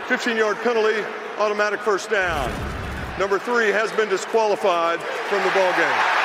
15-yard 0.08 0.56
penalty, 0.62 1.04
automatic 1.38 1.80
first 1.80 2.10
down. 2.10 2.50
Number 3.18 3.38
three 3.38 3.70
has 3.72 3.92
been 3.92 4.08
disqualified 4.08 5.00
from 5.28 5.42
the 5.42 5.50
ball 5.50 5.72
game. 5.76 6.19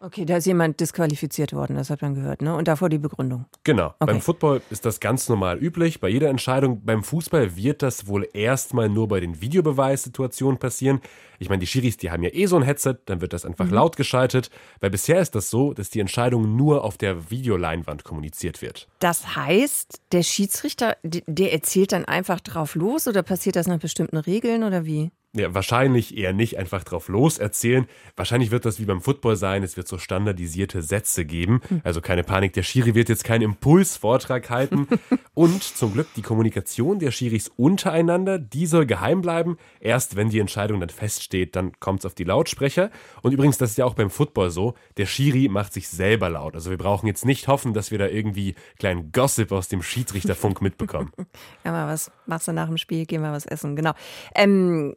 Okay, 0.00 0.24
da 0.24 0.36
ist 0.36 0.46
jemand 0.46 0.80
disqualifiziert 0.80 1.52
worden, 1.52 1.76
das 1.76 1.90
hat 1.90 2.02
man 2.02 2.14
gehört, 2.14 2.42
ne? 2.42 2.54
Und 2.54 2.68
davor 2.68 2.88
die 2.88 2.98
Begründung. 2.98 3.46
Genau. 3.64 3.86
Okay. 3.86 4.12
Beim 4.12 4.20
Football 4.20 4.60
ist 4.70 4.84
das 4.84 5.00
ganz 5.00 5.28
normal 5.28 5.58
üblich. 5.58 6.00
Bei 6.00 6.08
jeder 6.08 6.28
Entscheidung 6.28 6.82
beim 6.84 7.02
Fußball 7.02 7.56
wird 7.56 7.82
das 7.82 8.06
wohl 8.06 8.28
erstmal 8.32 8.88
nur 8.88 9.08
bei 9.08 9.20
den 9.20 9.40
Videobeweissituationen 9.40 10.58
passieren. 10.58 11.00
Ich 11.38 11.48
meine, 11.48 11.60
die 11.60 11.66
Schiris, 11.66 11.96
die 11.96 12.10
haben 12.10 12.22
ja 12.22 12.30
eh 12.32 12.46
so 12.46 12.56
ein 12.56 12.62
Headset, 12.62 12.96
dann 13.06 13.20
wird 13.20 13.32
das 13.32 13.44
einfach 13.44 13.66
mhm. 13.66 13.74
laut 13.74 13.96
geschaltet. 13.96 14.50
Weil 14.80 14.90
bisher 14.90 15.20
ist 15.20 15.34
das 15.34 15.50
so, 15.50 15.72
dass 15.72 15.90
die 15.90 16.00
Entscheidung 16.00 16.56
nur 16.56 16.84
auf 16.84 16.98
der 16.98 17.30
Videoleinwand 17.30 18.04
kommuniziert 18.04 18.62
wird. 18.62 18.88
Das 18.98 19.36
heißt, 19.36 20.00
der 20.12 20.22
Schiedsrichter, 20.22 20.96
der 21.02 21.52
erzählt 21.52 21.92
dann 21.92 22.04
einfach 22.04 22.40
drauf 22.40 22.74
los 22.74 23.08
oder 23.08 23.22
passiert 23.22 23.56
das 23.56 23.66
nach 23.66 23.78
bestimmten 23.78 24.16
Regeln 24.16 24.62
oder 24.62 24.84
wie? 24.84 25.10
Ja, 25.36 25.54
wahrscheinlich 25.54 26.16
eher 26.16 26.32
nicht 26.32 26.58
einfach 26.58 26.82
drauf 26.82 27.08
los 27.08 27.36
erzählen. 27.36 27.86
Wahrscheinlich 28.16 28.50
wird 28.50 28.64
das 28.64 28.80
wie 28.80 28.86
beim 28.86 29.02
Football 29.02 29.36
sein. 29.36 29.62
Es 29.62 29.76
wird 29.76 29.86
so 29.86 29.98
standardisierte 29.98 30.80
Sätze 30.80 31.26
geben. 31.26 31.60
Hm. 31.68 31.82
Also 31.84 32.00
keine 32.00 32.24
Panik, 32.24 32.54
der 32.54 32.62
Schiri 32.62 32.94
wird 32.94 33.10
jetzt 33.10 33.24
keinen 33.24 33.42
Impulsvortrag 33.42 34.48
halten. 34.48 34.88
Und 35.34 35.62
zum 35.62 35.92
Glück 35.92 36.06
die 36.16 36.22
Kommunikation 36.22 36.98
der 36.98 37.10
Schiris 37.10 37.48
untereinander, 37.48 38.38
die 38.38 38.64
soll 38.64 38.86
geheim 38.86 39.20
bleiben. 39.20 39.58
Erst 39.78 40.16
wenn 40.16 40.30
die 40.30 40.38
Entscheidung 40.38 40.80
dann 40.80 40.88
feststeht, 40.88 41.54
dann 41.54 41.78
kommt 41.80 42.00
es 42.00 42.06
auf 42.06 42.14
die 42.14 42.24
Lautsprecher. 42.24 42.90
Und 43.20 43.32
übrigens, 43.32 43.58
das 43.58 43.72
ist 43.72 43.76
ja 43.76 43.84
auch 43.84 43.94
beim 43.94 44.08
Football 44.08 44.50
so. 44.50 44.74
Der 44.96 45.04
Schiri 45.04 45.48
macht 45.48 45.74
sich 45.74 45.88
selber 45.88 46.30
laut. 46.30 46.54
Also 46.54 46.70
wir 46.70 46.78
brauchen 46.78 47.06
jetzt 47.06 47.26
nicht 47.26 47.46
hoffen, 47.46 47.74
dass 47.74 47.90
wir 47.90 47.98
da 47.98 48.06
irgendwie 48.06 48.54
kleinen 48.78 49.12
Gossip 49.12 49.52
aus 49.52 49.68
dem 49.68 49.82
Schiedsrichterfunk 49.82 50.62
mitbekommen. 50.62 51.12
Ja, 51.64 51.72
mal 51.72 51.88
was 51.88 52.12
machst 52.26 52.46
du 52.46 52.52
nach 52.52 52.68
dem 52.68 52.78
Spiel? 52.78 53.06
Gehen 53.06 53.22
wir 53.22 53.32
was 53.32 53.44
essen. 53.44 53.74
Genau. 53.74 53.92
Ähm, 54.34 54.94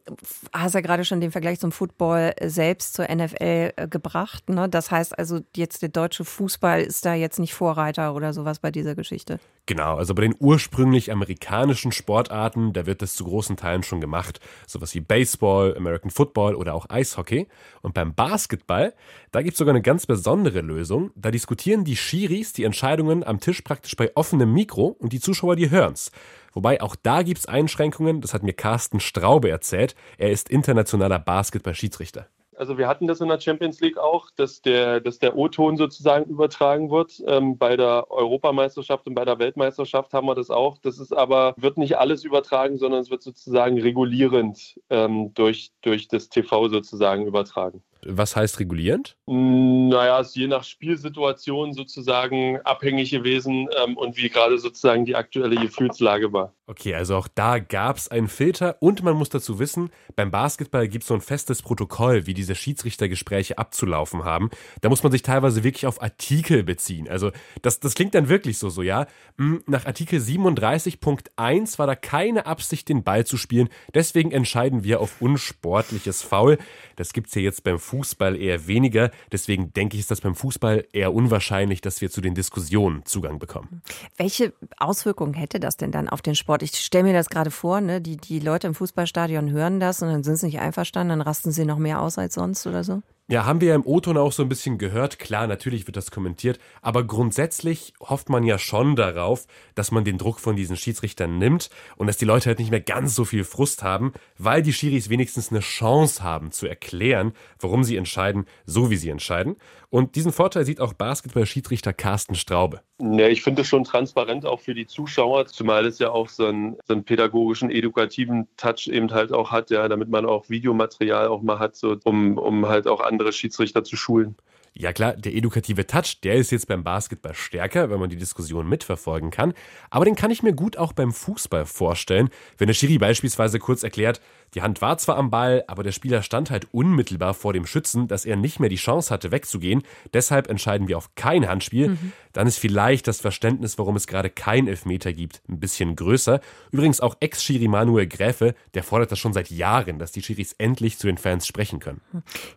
hast 0.52 0.74
ja 0.74 0.80
gerade 0.80 1.04
schon 1.04 1.20
den 1.20 1.30
Vergleich 1.30 1.60
zum 1.60 1.72
Football 1.72 2.34
selbst 2.42 2.94
zur 2.94 3.06
NFL 3.06 3.72
äh, 3.76 3.88
gebracht. 3.88 4.48
Ne? 4.48 4.68
Das 4.68 4.90
heißt 4.90 5.18
also, 5.18 5.40
jetzt 5.54 5.82
der 5.82 5.88
deutsche 5.88 6.24
Fußball 6.24 6.82
ist 6.82 7.04
da 7.04 7.14
jetzt 7.14 7.38
nicht 7.38 7.54
Vorreiter 7.54 8.14
oder 8.14 8.32
sowas 8.32 8.58
bei 8.58 8.70
dieser 8.70 8.94
Geschichte. 8.94 9.38
Genau, 9.66 9.96
also 9.96 10.14
bei 10.14 10.22
den 10.22 10.34
ursprünglich 10.38 11.12
amerikanischen 11.12 11.92
Sportarten, 11.92 12.72
da 12.72 12.86
wird 12.86 13.02
das 13.02 13.14
zu 13.14 13.24
großen 13.24 13.56
Teilen 13.56 13.82
schon 13.82 14.00
gemacht. 14.00 14.40
Sowas 14.66 14.94
wie 14.94 15.00
Baseball, 15.00 15.76
American 15.76 16.10
Football 16.10 16.54
oder 16.54 16.74
auch 16.74 16.86
Eishockey. 16.88 17.46
Und 17.82 17.94
beim 17.94 18.14
Basketball, 18.14 18.94
da 19.30 19.42
gibt 19.42 19.52
es 19.54 19.58
sogar 19.58 19.74
eine 19.74 19.82
ganz 19.82 20.06
besondere 20.06 20.60
Lösung. 20.60 21.12
Da 21.14 21.30
diskutieren 21.30 21.84
die 21.84 21.96
Schiris 21.96 22.52
die 22.52 22.64
Entscheidungen 22.64 23.22
am 23.22 23.38
Tisch 23.38 23.62
praktisch 23.62 23.94
bei 23.94 24.10
offenem 24.16 24.52
Mikro 24.52 24.96
und 24.98 25.12
die 25.12 25.20
Zuschauer, 25.20 25.54
die 25.56 25.70
hören's. 25.70 26.10
Wobei 26.52 26.80
auch 26.80 26.96
da 26.96 27.22
gibt 27.22 27.38
es 27.38 27.46
Einschränkungen, 27.46 28.20
das 28.20 28.34
hat 28.34 28.42
mir 28.42 28.52
Carsten 28.52 29.00
Straube 29.00 29.50
erzählt. 29.50 29.94
Er 30.18 30.30
ist 30.30 30.48
internationaler 30.48 31.18
Basketball-Schiedsrichter. 31.18 32.26
Also 32.60 32.76
wir 32.76 32.88
hatten 32.88 33.06
das 33.06 33.22
in 33.22 33.28
der 33.28 33.40
Champions 33.40 33.80
League 33.80 33.96
auch, 33.96 34.30
dass 34.36 34.60
der, 34.60 35.00
dass 35.00 35.18
der 35.18 35.34
O-Ton 35.34 35.78
sozusagen 35.78 36.26
übertragen 36.26 36.90
wird. 36.90 37.22
Ähm, 37.26 37.56
bei 37.56 37.74
der 37.74 38.10
Europameisterschaft 38.10 39.06
und 39.06 39.14
bei 39.14 39.24
der 39.24 39.38
Weltmeisterschaft 39.38 40.12
haben 40.12 40.26
wir 40.26 40.34
das 40.34 40.50
auch. 40.50 40.76
Das 40.76 40.98
ist 40.98 41.16
aber, 41.16 41.54
wird 41.56 41.78
nicht 41.78 41.96
alles 41.96 42.22
übertragen, 42.22 42.76
sondern 42.76 43.00
es 43.00 43.10
wird 43.10 43.22
sozusagen 43.22 43.80
regulierend 43.80 44.78
ähm, 44.90 45.32
durch, 45.32 45.72
durch 45.80 46.06
das 46.08 46.28
TV 46.28 46.68
sozusagen 46.68 47.26
übertragen. 47.26 47.82
Was 48.04 48.36
heißt 48.36 48.60
regulierend? 48.60 49.16
Naja, 49.26 50.20
es 50.20 50.28
ist 50.28 50.36
je 50.36 50.46
nach 50.46 50.64
Spielsituation 50.64 51.72
sozusagen 51.72 52.58
abhängig 52.64 53.10
gewesen 53.10 53.68
ähm, 53.82 53.96
und 53.96 54.16
wie 54.16 54.28
gerade 54.28 54.58
sozusagen 54.58 55.04
die 55.04 55.16
aktuelle 55.16 55.56
Gefühlslage 55.56 56.32
war. 56.32 56.54
Okay, 56.70 56.94
also 56.94 57.16
auch 57.16 57.26
da 57.26 57.58
gab 57.58 57.96
es 57.96 58.06
einen 58.06 58.28
Filter 58.28 58.76
und 58.78 59.02
man 59.02 59.16
muss 59.16 59.28
dazu 59.28 59.58
wissen, 59.58 59.90
beim 60.14 60.30
Basketball 60.30 60.86
gibt 60.86 61.02
es 61.02 61.08
so 61.08 61.14
ein 61.14 61.20
festes 61.20 61.62
Protokoll, 61.62 62.26
wie 62.26 62.34
diese 62.34 62.54
Schiedsrichtergespräche 62.54 63.58
abzulaufen 63.58 64.24
haben. 64.24 64.50
Da 64.80 64.88
muss 64.88 65.02
man 65.02 65.10
sich 65.10 65.22
teilweise 65.22 65.64
wirklich 65.64 65.86
auf 65.86 66.00
Artikel 66.00 66.62
beziehen. 66.62 67.08
Also 67.08 67.32
das, 67.62 67.80
das 67.80 67.94
klingt 67.96 68.14
dann 68.14 68.28
wirklich 68.28 68.58
so, 68.58 68.68
so 68.68 68.82
ja. 68.82 69.06
Hm, 69.36 69.64
nach 69.66 69.86
Artikel 69.86 70.20
37.1 70.20 71.78
war 71.80 71.88
da 71.88 71.96
keine 71.96 72.46
Absicht, 72.46 72.88
den 72.88 73.02
Ball 73.02 73.26
zu 73.26 73.36
spielen. 73.36 73.68
Deswegen 73.92 74.30
entscheiden 74.30 74.84
wir 74.84 75.00
auf 75.00 75.20
unsportliches 75.20 76.22
Foul. 76.22 76.56
Das 76.94 77.12
gibt 77.12 77.28
es 77.28 77.34
ja 77.34 77.42
jetzt 77.42 77.64
beim 77.64 77.80
Fußball 77.90 78.36
eher 78.36 78.68
weniger. 78.68 79.10
Deswegen 79.32 79.72
denke 79.72 79.96
ich, 79.96 80.02
ist 80.02 80.10
das 80.10 80.20
beim 80.20 80.36
Fußball 80.36 80.86
eher 80.92 81.12
unwahrscheinlich, 81.12 81.80
dass 81.80 82.00
wir 82.00 82.10
zu 82.10 82.20
den 82.20 82.34
Diskussionen 82.34 83.04
Zugang 83.04 83.38
bekommen. 83.38 83.82
Welche 84.16 84.52
Auswirkungen 84.78 85.34
hätte 85.34 85.58
das 85.58 85.76
denn 85.76 85.90
dann 85.90 86.08
auf 86.08 86.22
den 86.22 86.36
Sport? 86.36 86.62
Ich 86.62 86.78
stelle 86.78 87.04
mir 87.04 87.12
das 87.12 87.28
gerade 87.28 87.50
vor, 87.50 87.80
ne? 87.80 88.00
die, 88.00 88.16
die 88.16 88.38
Leute 88.38 88.68
im 88.68 88.74
Fußballstadion 88.74 89.50
hören 89.50 89.80
das 89.80 90.02
und 90.02 90.08
dann 90.08 90.22
sind 90.22 90.36
sie 90.36 90.46
nicht 90.46 90.60
einverstanden, 90.60 91.10
dann 91.10 91.20
rasten 91.20 91.50
sie 91.50 91.64
noch 91.64 91.78
mehr 91.78 92.00
aus 92.00 92.16
als 92.16 92.34
sonst 92.34 92.66
oder 92.66 92.84
so? 92.84 93.02
Ja, 93.30 93.44
haben 93.44 93.60
wir 93.60 93.68
ja 93.68 93.74
im 93.76 93.86
O-Ton 93.86 94.16
auch 94.16 94.32
so 94.32 94.42
ein 94.42 94.48
bisschen 94.48 94.76
gehört. 94.76 95.20
Klar, 95.20 95.46
natürlich 95.46 95.86
wird 95.86 95.96
das 95.96 96.10
kommentiert, 96.10 96.58
aber 96.82 97.04
grundsätzlich 97.04 97.94
hofft 98.00 98.28
man 98.28 98.42
ja 98.42 98.58
schon 98.58 98.96
darauf, 98.96 99.46
dass 99.76 99.92
man 99.92 100.02
den 100.02 100.18
Druck 100.18 100.40
von 100.40 100.56
diesen 100.56 100.76
Schiedsrichtern 100.76 101.38
nimmt 101.38 101.70
und 101.96 102.08
dass 102.08 102.16
die 102.16 102.24
Leute 102.24 102.46
halt 102.46 102.58
nicht 102.58 102.72
mehr 102.72 102.80
ganz 102.80 103.14
so 103.14 103.24
viel 103.24 103.44
Frust 103.44 103.84
haben, 103.84 104.14
weil 104.36 104.62
die 104.62 104.72
Schiris 104.72 105.10
wenigstens 105.10 105.52
eine 105.52 105.60
Chance 105.60 106.24
haben 106.24 106.50
zu 106.50 106.66
erklären, 106.66 107.32
warum 107.60 107.84
sie 107.84 107.96
entscheiden, 107.96 108.46
so 108.66 108.90
wie 108.90 108.96
sie 108.96 109.10
entscheiden. 109.10 109.54
Und 109.90 110.14
diesen 110.14 110.30
Vorteil 110.30 110.64
sieht 110.64 110.80
auch 110.80 110.92
Basketball-Schiedsrichter 110.92 111.92
Carsten 111.92 112.36
Straube. 112.36 112.80
Ja, 113.00 113.26
ich 113.26 113.42
finde 113.42 113.62
es 113.62 113.68
schon 113.68 113.82
transparent 113.82 114.46
auch 114.46 114.60
für 114.60 114.72
die 114.72 114.86
Zuschauer, 114.86 115.46
zumal 115.46 115.84
es 115.84 115.98
ja 115.98 116.10
auch 116.10 116.28
so 116.28 116.46
einen, 116.46 116.76
so 116.86 116.94
einen 116.94 117.04
pädagogischen, 117.04 117.70
edukativen 117.70 118.46
Touch 118.56 118.86
eben 118.86 119.10
halt 119.10 119.32
auch 119.32 119.50
hat, 119.50 119.70
ja, 119.70 119.88
damit 119.88 120.08
man 120.08 120.26
auch 120.26 120.48
Videomaterial 120.48 121.26
auch 121.26 121.42
mal 121.42 121.58
hat, 121.58 121.74
so, 121.74 121.96
um, 122.04 122.38
um 122.38 122.68
halt 122.68 122.86
auch 122.86 123.00
andere 123.00 123.32
Schiedsrichter 123.32 123.82
zu 123.82 123.96
schulen. 123.96 124.36
Ja 124.72 124.92
klar, 124.92 125.14
der 125.14 125.34
edukative 125.34 125.86
Touch, 125.86 126.20
der 126.22 126.36
ist 126.36 126.52
jetzt 126.52 126.68
beim 126.68 126.84
Basketball 126.84 127.34
stärker, 127.34 127.90
wenn 127.90 127.98
man 127.98 128.08
die 128.08 128.16
Diskussion 128.16 128.68
mitverfolgen 128.68 129.30
kann. 129.30 129.52
Aber 129.90 130.04
den 130.04 130.14
kann 130.14 130.30
ich 130.30 130.42
mir 130.42 130.52
gut 130.52 130.76
auch 130.76 130.92
beim 130.92 131.12
Fußball 131.12 131.66
vorstellen, 131.66 132.30
wenn 132.56 132.68
der 132.68 132.74
Schiri 132.74 132.98
beispielsweise 132.98 133.58
kurz 133.58 133.82
erklärt, 133.82 134.20
die 134.54 134.62
Hand 134.62 134.82
war 134.82 134.98
zwar 134.98 135.16
am 135.16 135.30
Ball, 135.30 135.62
aber 135.68 135.84
der 135.84 135.92
Spieler 135.92 136.22
stand 136.22 136.50
halt 136.50 136.66
unmittelbar 136.72 137.34
vor 137.34 137.52
dem 137.52 137.66
Schützen, 137.66 138.08
dass 138.08 138.24
er 138.24 138.36
nicht 138.36 138.58
mehr 138.58 138.68
die 138.68 138.76
Chance 138.76 139.12
hatte, 139.14 139.30
wegzugehen. 139.30 139.82
Deshalb 140.12 140.48
entscheiden 140.48 140.88
wir 140.88 140.98
auf 140.98 141.14
kein 141.14 141.48
Handspiel. 141.48 141.90
Mhm. 141.90 142.12
Dann 142.32 142.46
ist 142.46 142.58
vielleicht 142.58 143.06
das 143.06 143.20
Verständnis, 143.20 143.78
warum 143.78 143.96
es 143.96 144.06
gerade 144.06 144.30
kein 144.30 144.66
Elfmeter 144.66 145.12
gibt, 145.12 145.42
ein 145.48 145.60
bisschen 145.60 145.94
größer. 145.94 146.40
Übrigens 146.72 147.00
auch 147.00 147.16
Ex-Schiri 147.20 147.68
Manuel 147.68 148.06
Gräfe, 148.08 148.54
der 148.74 148.82
fordert 148.82 149.12
das 149.12 149.18
schon 149.18 149.32
seit 149.32 149.50
Jahren, 149.50 149.98
dass 149.98 150.12
die 150.12 150.22
Schiris 150.22 150.54
endlich 150.58 150.98
zu 150.98 151.06
den 151.06 151.18
Fans 151.18 151.46
sprechen 151.46 151.78
können. 151.78 152.00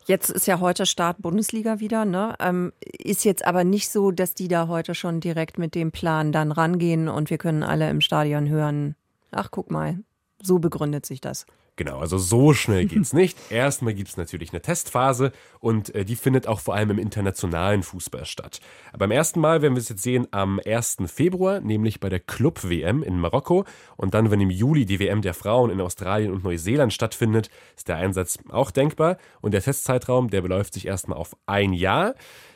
Jetzt 0.06 0.30
ist 0.30 0.48
ja 0.48 0.60
heute 0.60 0.86
Start 0.86 1.22
Bundesliga 1.22 1.80
wieder 1.80 2.03
Ne? 2.06 2.36
Ähm, 2.40 2.74
ist 2.82 3.26
jetzt 3.26 3.46
aber 3.46 3.64
nicht 3.64 3.90
so, 3.90 4.12
dass 4.12 4.34
die 4.34 4.48
da 4.48 4.68
heute 4.68 4.96
schon 4.96 5.20
direkt 5.20 5.58
mit 5.58 5.76
dem 5.76 5.92
Plan 5.92 6.32
dann 6.32 6.52
rangehen 6.52 7.08
und 7.08 7.30
wir 7.30 7.38
können 7.38 7.64
alle 7.64 7.90
im 7.90 8.02
Stadion 8.02 8.50
hören, 8.50 8.96
ach 9.32 9.50
guck 9.52 9.72
mal, 9.72 10.00
so 10.42 10.60
begründet 10.60 11.06
sich 11.06 11.22
das. 11.22 11.46
Genau, 11.76 12.00
also 12.00 12.20
so 12.20 12.54
schnell 12.54 12.86
geht's 12.86 13.14
nicht. 13.14 13.38
Erstmal 13.50 13.96
gibt's 13.96 14.16
natürlich 14.16 14.52
eine 14.52 14.62
Testphase 14.62 15.32
und 15.60 15.94
äh, 15.96 16.06
die 16.06 16.16
findet 16.16 16.48
auch 16.48 16.60
vor 16.60 16.76
allem 16.76 16.92
im 16.92 17.00
internationalen 17.00 17.82
Fußball 17.82 18.26
statt. 18.26 18.60
Beim 18.98 19.10
ersten 19.10 19.40
Mal 19.40 19.62
werden 19.64 19.74
wir 19.74 19.82
es 19.82 19.90
jetzt 19.90 20.04
sehen 20.04 20.28
am 20.32 20.60
1. 20.64 20.98
Februar, 21.08 21.62
nämlich 21.62 22.00
bei 22.00 22.10
der 22.10 22.20
Club-WM 22.20 23.02
in 23.02 23.20
Marokko. 23.20 23.66
Und 23.98 24.14
dann, 24.14 24.30
wenn 24.30 24.42
im 24.42 24.52
Juli 24.52 24.86
die 24.86 25.00
WM 25.00 25.22
der 25.24 25.34
Frauen 25.34 25.72
in 25.72 25.82
Australien 25.82 26.32
und 26.32 26.44
Neuseeland 26.44 26.94
stattfindet, 26.94 27.50
ist 27.76 27.88
der 27.88 27.98
Einsatz 27.98 28.38
auch 28.50 28.70
denkbar. 28.70 29.18
Und 29.42 29.54
der 29.54 29.62
Testzeitraum, 29.62 30.30
der 30.30 30.42
beläuft 30.42 30.76
sich 30.76 30.86
erstmal 30.86 31.18
auf 31.18 31.36
ein 31.48 31.74
Jahr. 31.74 32.14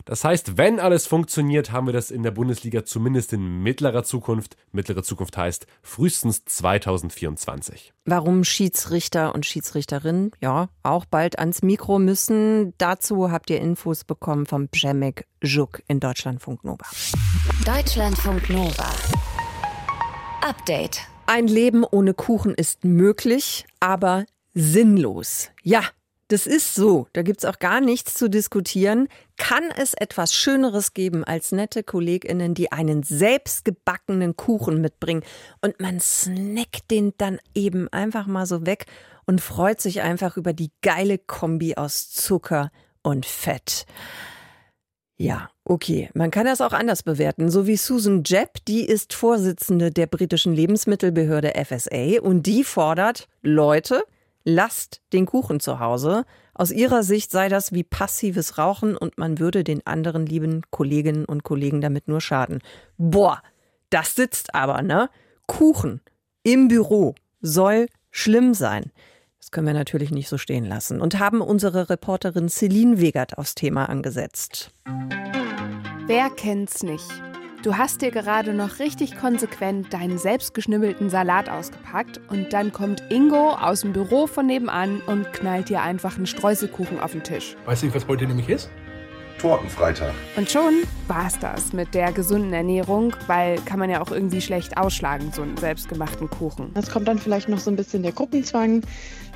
Das 0.07 0.23
heißt, 0.23 0.57
wenn 0.57 0.79
alles 0.79 1.05
funktioniert, 1.05 1.73
haben 1.73 1.85
wir 1.85 1.91
das 1.91 2.11
in 2.11 2.23
der 2.23 2.31
Bundesliga 2.31 2.85
zumindest 2.85 3.33
in 3.33 3.61
mittlerer 3.61 4.05
Zukunft. 4.05 4.55
Mittlere 4.71 5.03
Zukunft 5.03 5.35
heißt 5.35 5.67
frühestens 5.81 6.45
2024. 6.45 7.91
Warum 8.05 8.45
Schiedsrichter 8.45 9.06
und 9.15 9.45
Schiedsrichterinnen 9.45 10.31
ja 10.41 10.69
auch 10.83 11.05
bald 11.05 11.39
ans 11.39 11.61
Mikro 11.61 11.99
müssen, 11.99 12.73
dazu 12.77 13.31
habt 13.31 13.49
ihr 13.49 13.59
Infos 13.59 14.03
bekommen 14.03 14.45
vom 14.45 14.67
Przemek 14.69 15.25
Juk 15.41 15.81
in 15.87 15.99
Deutschlandfunk 15.99 16.63
Nova. 16.63 16.85
Deutschlandfunk 17.65 18.49
Nova. 18.49 18.89
Update. 20.41 21.01
Ein 21.25 21.47
Leben 21.47 21.83
ohne 21.83 22.13
Kuchen 22.13 22.53
ist 22.53 22.83
möglich, 22.83 23.65
aber 23.79 24.25
sinnlos. 24.53 25.49
Ja, 25.63 25.81
das 26.29 26.45
ist 26.45 26.75
so. 26.75 27.07
Da 27.13 27.21
gibt's 27.21 27.45
auch 27.45 27.59
gar 27.59 27.79
nichts 27.79 28.13
zu 28.13 28.29
diskutieren. 28.29 29.07
Kann 29.37 29.63
es 29.75 29.93
etwas 29.93 30.33
Schöneres 30.33 30.93
geben 30.93 31.23
als 31.23 31.51
nette 31.51 31.83
KollegInnen, 31.83 32.53
die 32.53 32.71
einen 32.71 33.03
selbstgebackenen 33.03 34.35
Kuchen 34.35 34.81
mitbringen 34.81 35.23
und 35.61 35.79
man 35.79 35.99
snackt 35.99 36.91
den 36.91 37.13
dann 37.17 37.39
eben 37.55 37.87
einfach 37.89 38.27
mal 38.27 38.45
so 38.45 38.65
weg 38.65 38.85
und 39.25 39.41
freut 39.41 39.79
sich 39.81 40.01
einfach 40.01 40.37
über 40.37 40.53
die 40.53 40.71
geile 40.81 41.17
Kombi 41.17 41.75
aus 41.75 42.09
Zucker 42.11 42.71
und 43.03 43.25
Fett. 43.25 43.85
Ja, 45.19 45.49
okay. 45.63 46.09
Man 46.13 46.29
kann 46.29 46.45
das 46.45 46.61
auch 46.61 46.73
anders 46.73 47.01
bewerten. 47.03 47.49
So 47.49 47.65
wie 47.65 47.75
Susan 47.75 48.23
Jepp, 48.23 48.63
die 48.67 48.85
ist 48.85 49.13
Vorsitzende 49.13 49.89
der 49.91 50.05
britischen 50.05 50.53
Lebensmittelbehörde 50.53 51.53
FSA 51.55 52.21
und 52.21 52.43
die 52.43 52.63
fordert, 52.63 53.27
Leute, 53.41 54.03
lasst 54.47 55.01
den 55.11 55.25
Kuchen 55.25 55.59
zu 55.59 55.81
Hause. 55.81 56.23
Aus 56.53 56.71
ihrer 56.71 57.03
Sicht 57.03 57.31
sei 57.31 57.49
das 57.49 57.73
wie 57.73 57.83
passives 57.83 58.57
Rauchen 58.57 58.95
und 58.95 59.17
man 59.17 59.39
würde 59.39 59.65
den 59.65 59.85
anderen 59.85 60.25
lieben 60.25 60.61
Kolleginnen 60.71 61.25
und 61.25 61.43
Kollegen 61.43 61.81
damit 61.81 62.07
nur 62.07 62.21
schaden. 62.21 62.59
Boah, 62.97 63.41
das 63.89 64.15
sitzt 64.15 64.55
aber, 64.55 64.81
ne? 64.81 65.09
Kuchen 65.47 65.99
im 66.43 66.69
Büro 66.69 67.13
soll 67.41 67.87
schlimm 68.09 68.53
sein. 68.53 68.93
Das 69.37 69.51
können 69.51 69.67
wir 69.67 69.73
natürlich 69.73 70.11
nicht 70.11 70.29
so 70.29 70.37
stehen 70.37 70.65
lassen 70.65 71.01
und 71.01 71.19
haben 71.19 71.41
unsere 71.41 71.89
Reporterin 71.89 72.47
Celine 72.47 73.01
Wegert 73.01 73.37
aufs 73.37 73.53
Thema 73.53 73.89
angesetzt. 73.89 74.71
Wer 76.07 76.29
kennt's 76.29 76.83
nicht? 76.83 77.26
Du 77.63 77.75
hast 77.75 78.03
dir 78.03 78.11
gerade 78.11 78.53
noch 78.53 78.77
richtig 78.77 79.17
konsequent 79.17 79.91
deinen 79.91 80.19
selbstgeschnibbelten 80.19 81.09
Salat 81.09 81.49
ausgepackt 81.49 82.21
und 82.29 82.53
dann 82.53 82.71
kommt 82.71 83.01
Ingo 83.09 83.49
aus 83.51 83.81
dem 83.81 83.93
Büro 83.93 84.27
von 84.27 84.45
nebenan 84.45 85.01
und 85.01 85.33
knallt 85.33 85.69
dir 85.69 85.81
einfach 85.81 86.17
einen 86.17 86.27
Streuselkuchen 86.27 86.99
auf 86.99 87.13
den 87.13 87.23
Tisch. 87.23 87.55
Weißt 87.65 87.81
du, 87.81 87.93
was 87.95 88.07
heute 88.07 88.27
nämlich 88.27 88.47
ist? 88.47 88.69
Tortenfreitag. 89.39 90.13
Und 90.35 90.49
schon 90.49 90.83
war's 91.07 91.37
das 91.39 91.73
mit 91.73 91.93
der 91.95 92.11
gesunden 92.11 92.53
Ernährung, 92.53 93.15
weil 93.25 93.59
kann 93.61 93.79
man 93.79 93.89
ja 93.89 94.01
auch 94.01 94.11
irgendwie 94.11 94.41
schlecht 94.41 94.77
ausschlagen, 94.77 95.31
so 95.31 95.41
einen 95.41 95.57
selbstgemachten 95.57 96.29
Kuchen. 96.29 96.71
Es 96.75 96.89
kommt 96.91 97.07
dann 97.07 97.19
vielleicht 97.19 97.49
noch 97.49 97.59
so 97.59 97.71
ein 97.71 97.75
bisschen 97.75 98.03
der 98.03 98.11
Gruppenzwang 98.11 98.81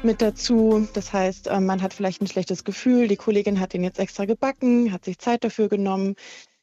mit 0.04 0.22
dazu. 0.22 0.88
Das 0.94 1.12
heißt, 1.12 1.48
äh, 1.48 1.60
man 1.60 1.82
hat 1.82 1.94
vielleicht 1.94 2.22
ein 2.22 2.28
schlechtes 2.28 2.64
Gefühl, 2.64 3.08
die 3.08 3.16
Kollegin 3.16 3.60
hat 3.60 3.74
den 3.74 3.84
jetzt 3.84 4.00
extra 4.00 4.26
gebacken, 4.26 4.92
hat 4.92 5.06
sich 5.06 5.20
Zeit 5.20 5.44
dafür 5.44 5.70
genommen 5.70 6.16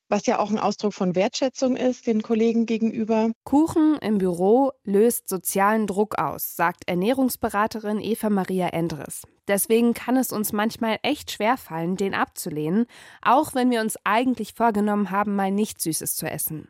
was 0.09 0.27
ja 0.27 0.39
auch 0.39 0.51
ein 0.51 0.59
Ausdruck 0.59 0.95
von 0.95 1.15
Wertschätzung 1.15 1.77
ist 1.77 2.07
den 2.07 2.23
Kollegen 2.23 2.67
gegenüber. 2.67 3.31
Kuchen 3.45 3.97
im 4.01 4.19
Büro 4.19 4.73
löst 4.85 5.29
sozialen 5.29 5.87
Druck 5.87 6.19
aus, 6.19 6.57
sagt 6.57 6.89
Ernährungsberaterin 6.89 8.01
Eva 8.01 8.31
Maria 8.31 8.69
Endres. 8.69 9.23
Deswegen 9.47 9.95
kann 9.95 10.17
es 10.17 10.33
uns 10.33 10.53
manchmal 10.53 10.99
echt 11.03 11.31
schwerfallen, 11.31 11.97
den 11.97 12.15
abzulehnen, 12.15 12.87
auch 13.23 13.55
wenn 13.55 13.71
wir 13.71 13.81
uns 13.81 13.97
eigentlich 14.05 14.55
vorgenommen 14.55 15.11
haben, 15.11 15.35
mal 15.37 15.51
nichts 15.51 15.85
Süßes 15.85 16.17
zu 16.17 16.31
essen. 16.31 16.69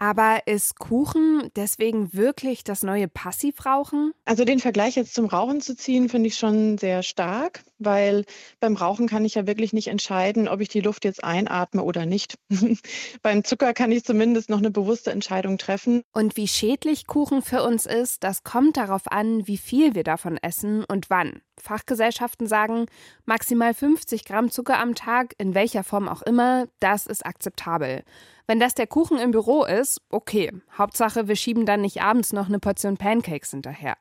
Aber 0.00 0.46
ist 0.46 0.78
Kuchen 0.78 1.50
deswegen 1.56 2.14
wirklich 2.14 2.64
das 2.64 2.82
neue 2.82 3.06
Passivrauchen? 3.06 4.14
Also 4.24 4.46
den 4.46 4.58
Vergleich 4.58 4.96
jetzt 4.96 5.12
zum 5.12 5.26
Rauchen 5.26 5.60
zu 5.60 5.76
ziehen, 5.76 6.08
finde 6.08 6.28
ich 6.28 6.36
schon 6.36 6.78
sehr 6.78 7.02
stark, 7.02 7.64
weil 7.78 8.24
beim 8.60 8.76
Rauchen 8.76 9.08
kann 9.08 9.26
ich 9.26 9.34
ja 9.34 9.46
wirklich 9.46 9.74
nicht 9.74 9.88
entscheiden, 9.88 10.48
ob 10.48 10.62
ich 10.62 10.70
die 10.70 10.80
Luft 10.80 11.04
jetzt 11.04 11.22
einatme 11.22 11.82
oder 11.82 12.06
nicht. 12.06 12.38
beim 13.22 13.44
Zucker 13.44 13.74
kann 13.74 13.92
ich 13.92 14.02
zumindest 14.02 14.48
noch 14.48 14.56
eine 14.56 14.70
bewusste 14.70 15.10
Entscheidung 15.10 15.58
treffen. 15.58 16.00
Und 16.12 16.38
wie 16.38 16.48
schädlich 16.48 17.06
Kuchen 17.06 17.42
für 17.42 17.62
uns 17.62 17.84
ist, 17.84 18.24
das 18.24 18.42
kommt 18.42 18.78
darauf 18.78 19.02
an, 19.12 19.46
wie 19.46 19.58
viel 19.58 19.94
wir 19.94 20.02
davon 20.02 20.38
essen 20.38 20.82
und 20.82 21.10
wann. 21.10 21.42
Fachgesellschaften 21.60 22.46
sagen, 22.46 22.86
maximal 23.26 23.74
50 23.74 24.24
Gramm 24.24 24.50
Zucker 24.50 24.78
am 24.78 24.94
Tag, 24.94 25.34
in 25.38 25.54
welcher 25.54 25.84
Form 25.84 26.08
auch 26.08 26.22
immer, 26.22 26.66
das 26.80 27.06
ist 27.06 27.24
akzeptabel. 27.24 28.02
Wenn 28.46 28.60
das 28.60 28.74
der 28.74 28.86
Kuchen 28.86 29.18
im 29.18 29.30
Büro 29.30 29.64
ist, 29.64 30.00
okay. 30.10 30.52
Hauptsache, 30.76 31.28
wir 31.28 31.36
schieben 31.36 31.66
dann 31.66 31.82
nicht 31.82 32.02
abends 32.02 32.32
noch 32.32 32.48
eine 32.48 32.58
Portion 32.58 32.96
Pancakes 32.96 33.50
hinterher. 33.50 33.96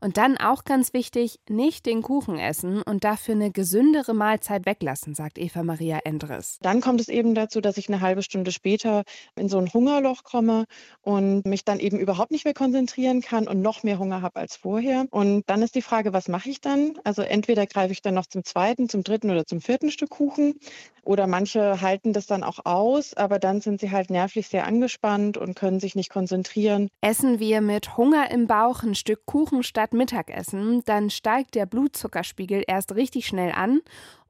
Und 0.00 0.16
dann 0.16 0.38
auch 0.38 0.64
ganz 0.64 0.92
wichtig, 0.92 1.40
nicht 1.48 1.86
den 1.86 2.02
Kuchen 2.02 2.38
essen 2.38 2.82
und 2.82 3.04
dafür 3.04 3.34
eine 3.34 3.50
gesündere 3.50 4.14
Mahlzeit 4.14 4.64
weglassen, 4.64 5.14
sagt 5.14 5.38
Eva 5.38 5.62
Maria 5.62 6.00
Endres. 6.04 6.58
Dann 6.62 6.80
kommt 6.80 7.00
es 7.00 7.08
eben 7.08 7.34
dazu, 7.34 7.60
dass 7.60 7.76
ich 7.76 7.88
eine 7.88 8.00
halbe 8.00 8.22
Stunde 8.22 8.50
später 8.52 9.04
in 9.36 9.48
so 9.48 9.58
ein 9.58 9.72
Hungerloch 9.72 10.24
komme 10.24 10.64
und 11.02 11.44
mich 11.44 11.64
dann 11.64 11.80
eben 11.80 11.98
überhaupt 11.98 12.30
nicht 12.30 12.44
mehr 12.44 12.54
konzentrieren 12.54 13.20
kann 13.20 13.46
und 13.46 13.60
noch 13.60 13.82
mehr 13.82 13.98
Hunger 13.98 14.22
habe 14.22 14.36
als 14.36 14.56
vorher. 14.56 15.06
Und 15.10 15.44
dann 15.46 15.62
ist 15.62 15.74
die 15.74 15.82
Frage, 15.82 16.12
was 16.12 16.28
mache 16.28 16.48
ich 16.48 16.60
dann? 16.60 16.94
Also 17.04 17.22
entweder 17.22 17.66
greife 17.66 17.92
ich 17.92 18.00
dann 18.00 18.14
noch 18.14 18.26
zum 18.26 18.44
zweiten, 18.44 18.88
zum 18.88 19.04
dritten 19.04 19.30
oder 19.30 19.46
zum 19.46 19.60
vierten 19.60 19.90
Stück 19.90 20.10
Kuchen 20.10 20.54
oder 21.02 21.26
manche 21.26 21.80
halten 21.80 22.12
das 22.12 22.26
dann 22.26 22.42
auch 22.42 22.64
aus, 22.64 23.14
aber 23.14 23.38
dann 23.38 23.60
sind 23.60 23.80
sie 23.80 23.90
halt 23.90 24.10
nervlich 24.10 24.48
sehr 24.48 24.66
angespannt 24.66 25.36
und 25.36 25.56
können 25.56 25.80
sich 25.80 25.94
nicht 25.94 26.10
konzentrieren. 26.10 26.88
Essen 27.00 27.38
wir 27.38 27.60
mit 27.60 27.96
Hunger 27.96 28.30
im 28.30 28.46
Bauch 28.46 28.82
ein 28.82 28.94
Stück 28.94 29.24
Kuchen 29.26 29.62
statt 29.62 29.89
statt 29.90 29.94
Mittagessen, 29.94 30.82
dann 30.84 31.10
steigt 31.10 31.54
der 31.54 31.66
Blutzuckerspiegel 31.66 32.62
erst 32.66 32.94
richtig 32.94 33.26
schnell 33.26 33.52
an 33.52 33.80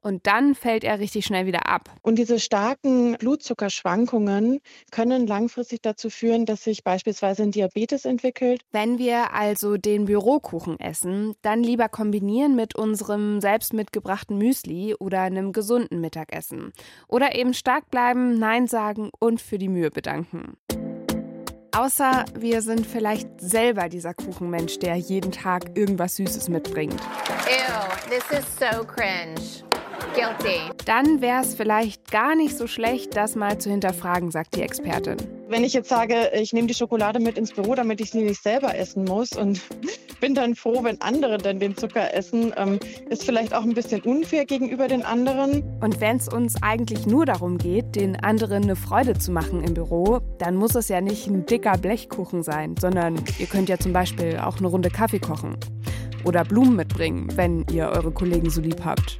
und 0.01 0.25
dann 0.25 0.55
fällt 0.55 0.83
er 0.83 0.99
richtig 0.99 1.25
schnell 1.25 1.45
wieder 1.45 1.67
ab. 1.67 1.89
Und 2.01 2.17
diese 2.17 2.39
starken 2.39 3.15
Blutzuckerschwankungen 3.17 4.59
können 4.91 5.27
langfristig 5.27 5.81
dazu 5.83 6.09
führen, 6.09 6.45
dass 6.45 6.63
sich 6.63 6.83
beispielsweise 6.83 7.43
ein 7.43 7.51
Diabetes 7.51 8.05
entwickelt. 8.05 8.61
Wenn 8.71 8.97
wir 8.97 9.33
also 9.33 9.77
den 9.77 10.05
Bürokuchen 10.05 10.79
essen, 10.79 11.35
dann 11.43 11.61
lieber 11.61 11.87
kombinieren 11.87 12.55
mit 12.55 12.75
unserem 12.75 13.41
selbst 13.41 13.73
mitgebrachten 13.73 14.37
Müsli 14.37 14.95
oder 14.95 15.21
einem 15.21 15.53
gesunden 15.53 16.01
Mittagessen. 16.01 16.73
Oder 17.07 17.35
eben 17.35 17.53
stark 17.53 17.91
bleiben, 17.91 18.39
Nein 18.39 18.65
sagen 18.65 19.11
und 19.19 19.39
für 19.39 19.59
die 19.59 19.69
Mühe 19.69 19.91
bedanken. 19.91 20.57
Außer 21.73 22.25
wir 22.37 22.61
sind 22.61 22.85
vielleicht 22.85 23.29
selber 23.39 23.87
dieser 23.87 24.13
Kuchenmensch, 24.13 24.79
der 24.79 24.97
jeden 24.97 25.31
Tag 25.31 25.77
irgendwas 25.77 26.17
Süßes 26.17 26.49
mitbringt. 26.49 26.99
Ew, 27.47 28.09
this 28.09 28.23
is 28.37 28.45
so 28.59 28.83
cringe. 28.83 29.70
Guilty. 30.13 30.71
Dann 30.85 31.21
wäre 31.21 31.41
es 31.41 31.55
vielleicht 31.55 32.11
gar 32.11 32.35
nicht 32.35 32.57
so 32.57 32.67
schlecht, 32.67 33.15
das 33.15 33.35
mal 33.35 33.57
zu 33.57 33.69
hinterfragen, 33.69 34.31
sagt 34.31 34.55
die 34.55 34.61
Expertin. 34.61 35.17
Wenn 35.47 35.63
ich 35.63 35.73
jetzt 35.73 35.89
sage, 35.89 36.31
ich 36.33 36.53
nehme 36.53 36.67
die 36.67 36.73
Schokolade 36.73 37.19
mit 37.19 37.37
ins 37.37 37.51
Büro, 37.51 37.75
damit 37.75 38.01
ich 38.01 38.11
sie 38.11 38.23
nicht 38.23 38.41
selber 38.41 38.75
essen 38.75 39.05
muss 39.05 39.31
und 39.33 39.61
bin 40.21 40.35
dann 40.35 40.55
froh, 40.55 40.83
wenn 40.83 41.01
andere 41.01 41.37
dann 41.37 41.59
den 41.59 41.75
Zucker 41.75 42.13
essen, 42.13 42.53
ähm, 42.57 42.79
ist 43.09 43.23
vielleicht 43.23 43.53
auch 43.53 43.63
ein 43.63 43.73
bisschen 43.73 44.01
unfair 44.01 44.45
gegenüber 44.45 44.87
den 44.87 45.03
anderen. 45.03 45.63
Und 45.81 45.99
wenn 45.99 46.17
es 46.17 46.27
uns 46.27 46.61
eigentlich 46.61 47.05
nur 47.05 47.25
darum 47.25 47.57
geht, 47.57 47.95
den 47.95 48.15
anderen 48.23 48.63
eine 48.63 48.75
Freude 48.75 49.17
zu 49.17 49.31
machen 49.31 49.63
im 49.63 49.73
Büro, 49.73 50.19
dann 50.39 50.55
muss 50.55 50.75
es 50.75 50.87
ja 50.89 51.01
nicht 51.01 51.27
ein 51.27 51.45
dicker 51.45 51.77
Blechkuchen 51.77 52.43
sein, 52.43 52.75
sondern 52.79 53.21
ihr 53.39 53.47
könnt 53.47 53.69
ja 53.69 53.77
zum 53.77 53.93
Beispiel 53.93 54.37
auch 54.37 54.57
eine 54.57 54.67
Runde 54.67 54.89
Kaffee 54.89 55.19
kochen. 55.19 55.57
Oder 56.23 56.43
Blumen 56.43 56.75
mitbringen, 56.75 57.29
wenn 57.35 57.65
ihr 57.71 57.89
eure 57.89 58.11
Kollegen 58.11 58.49
so 58.49 58.61
lieb 58.61 58.85
habt. 58.85 59.19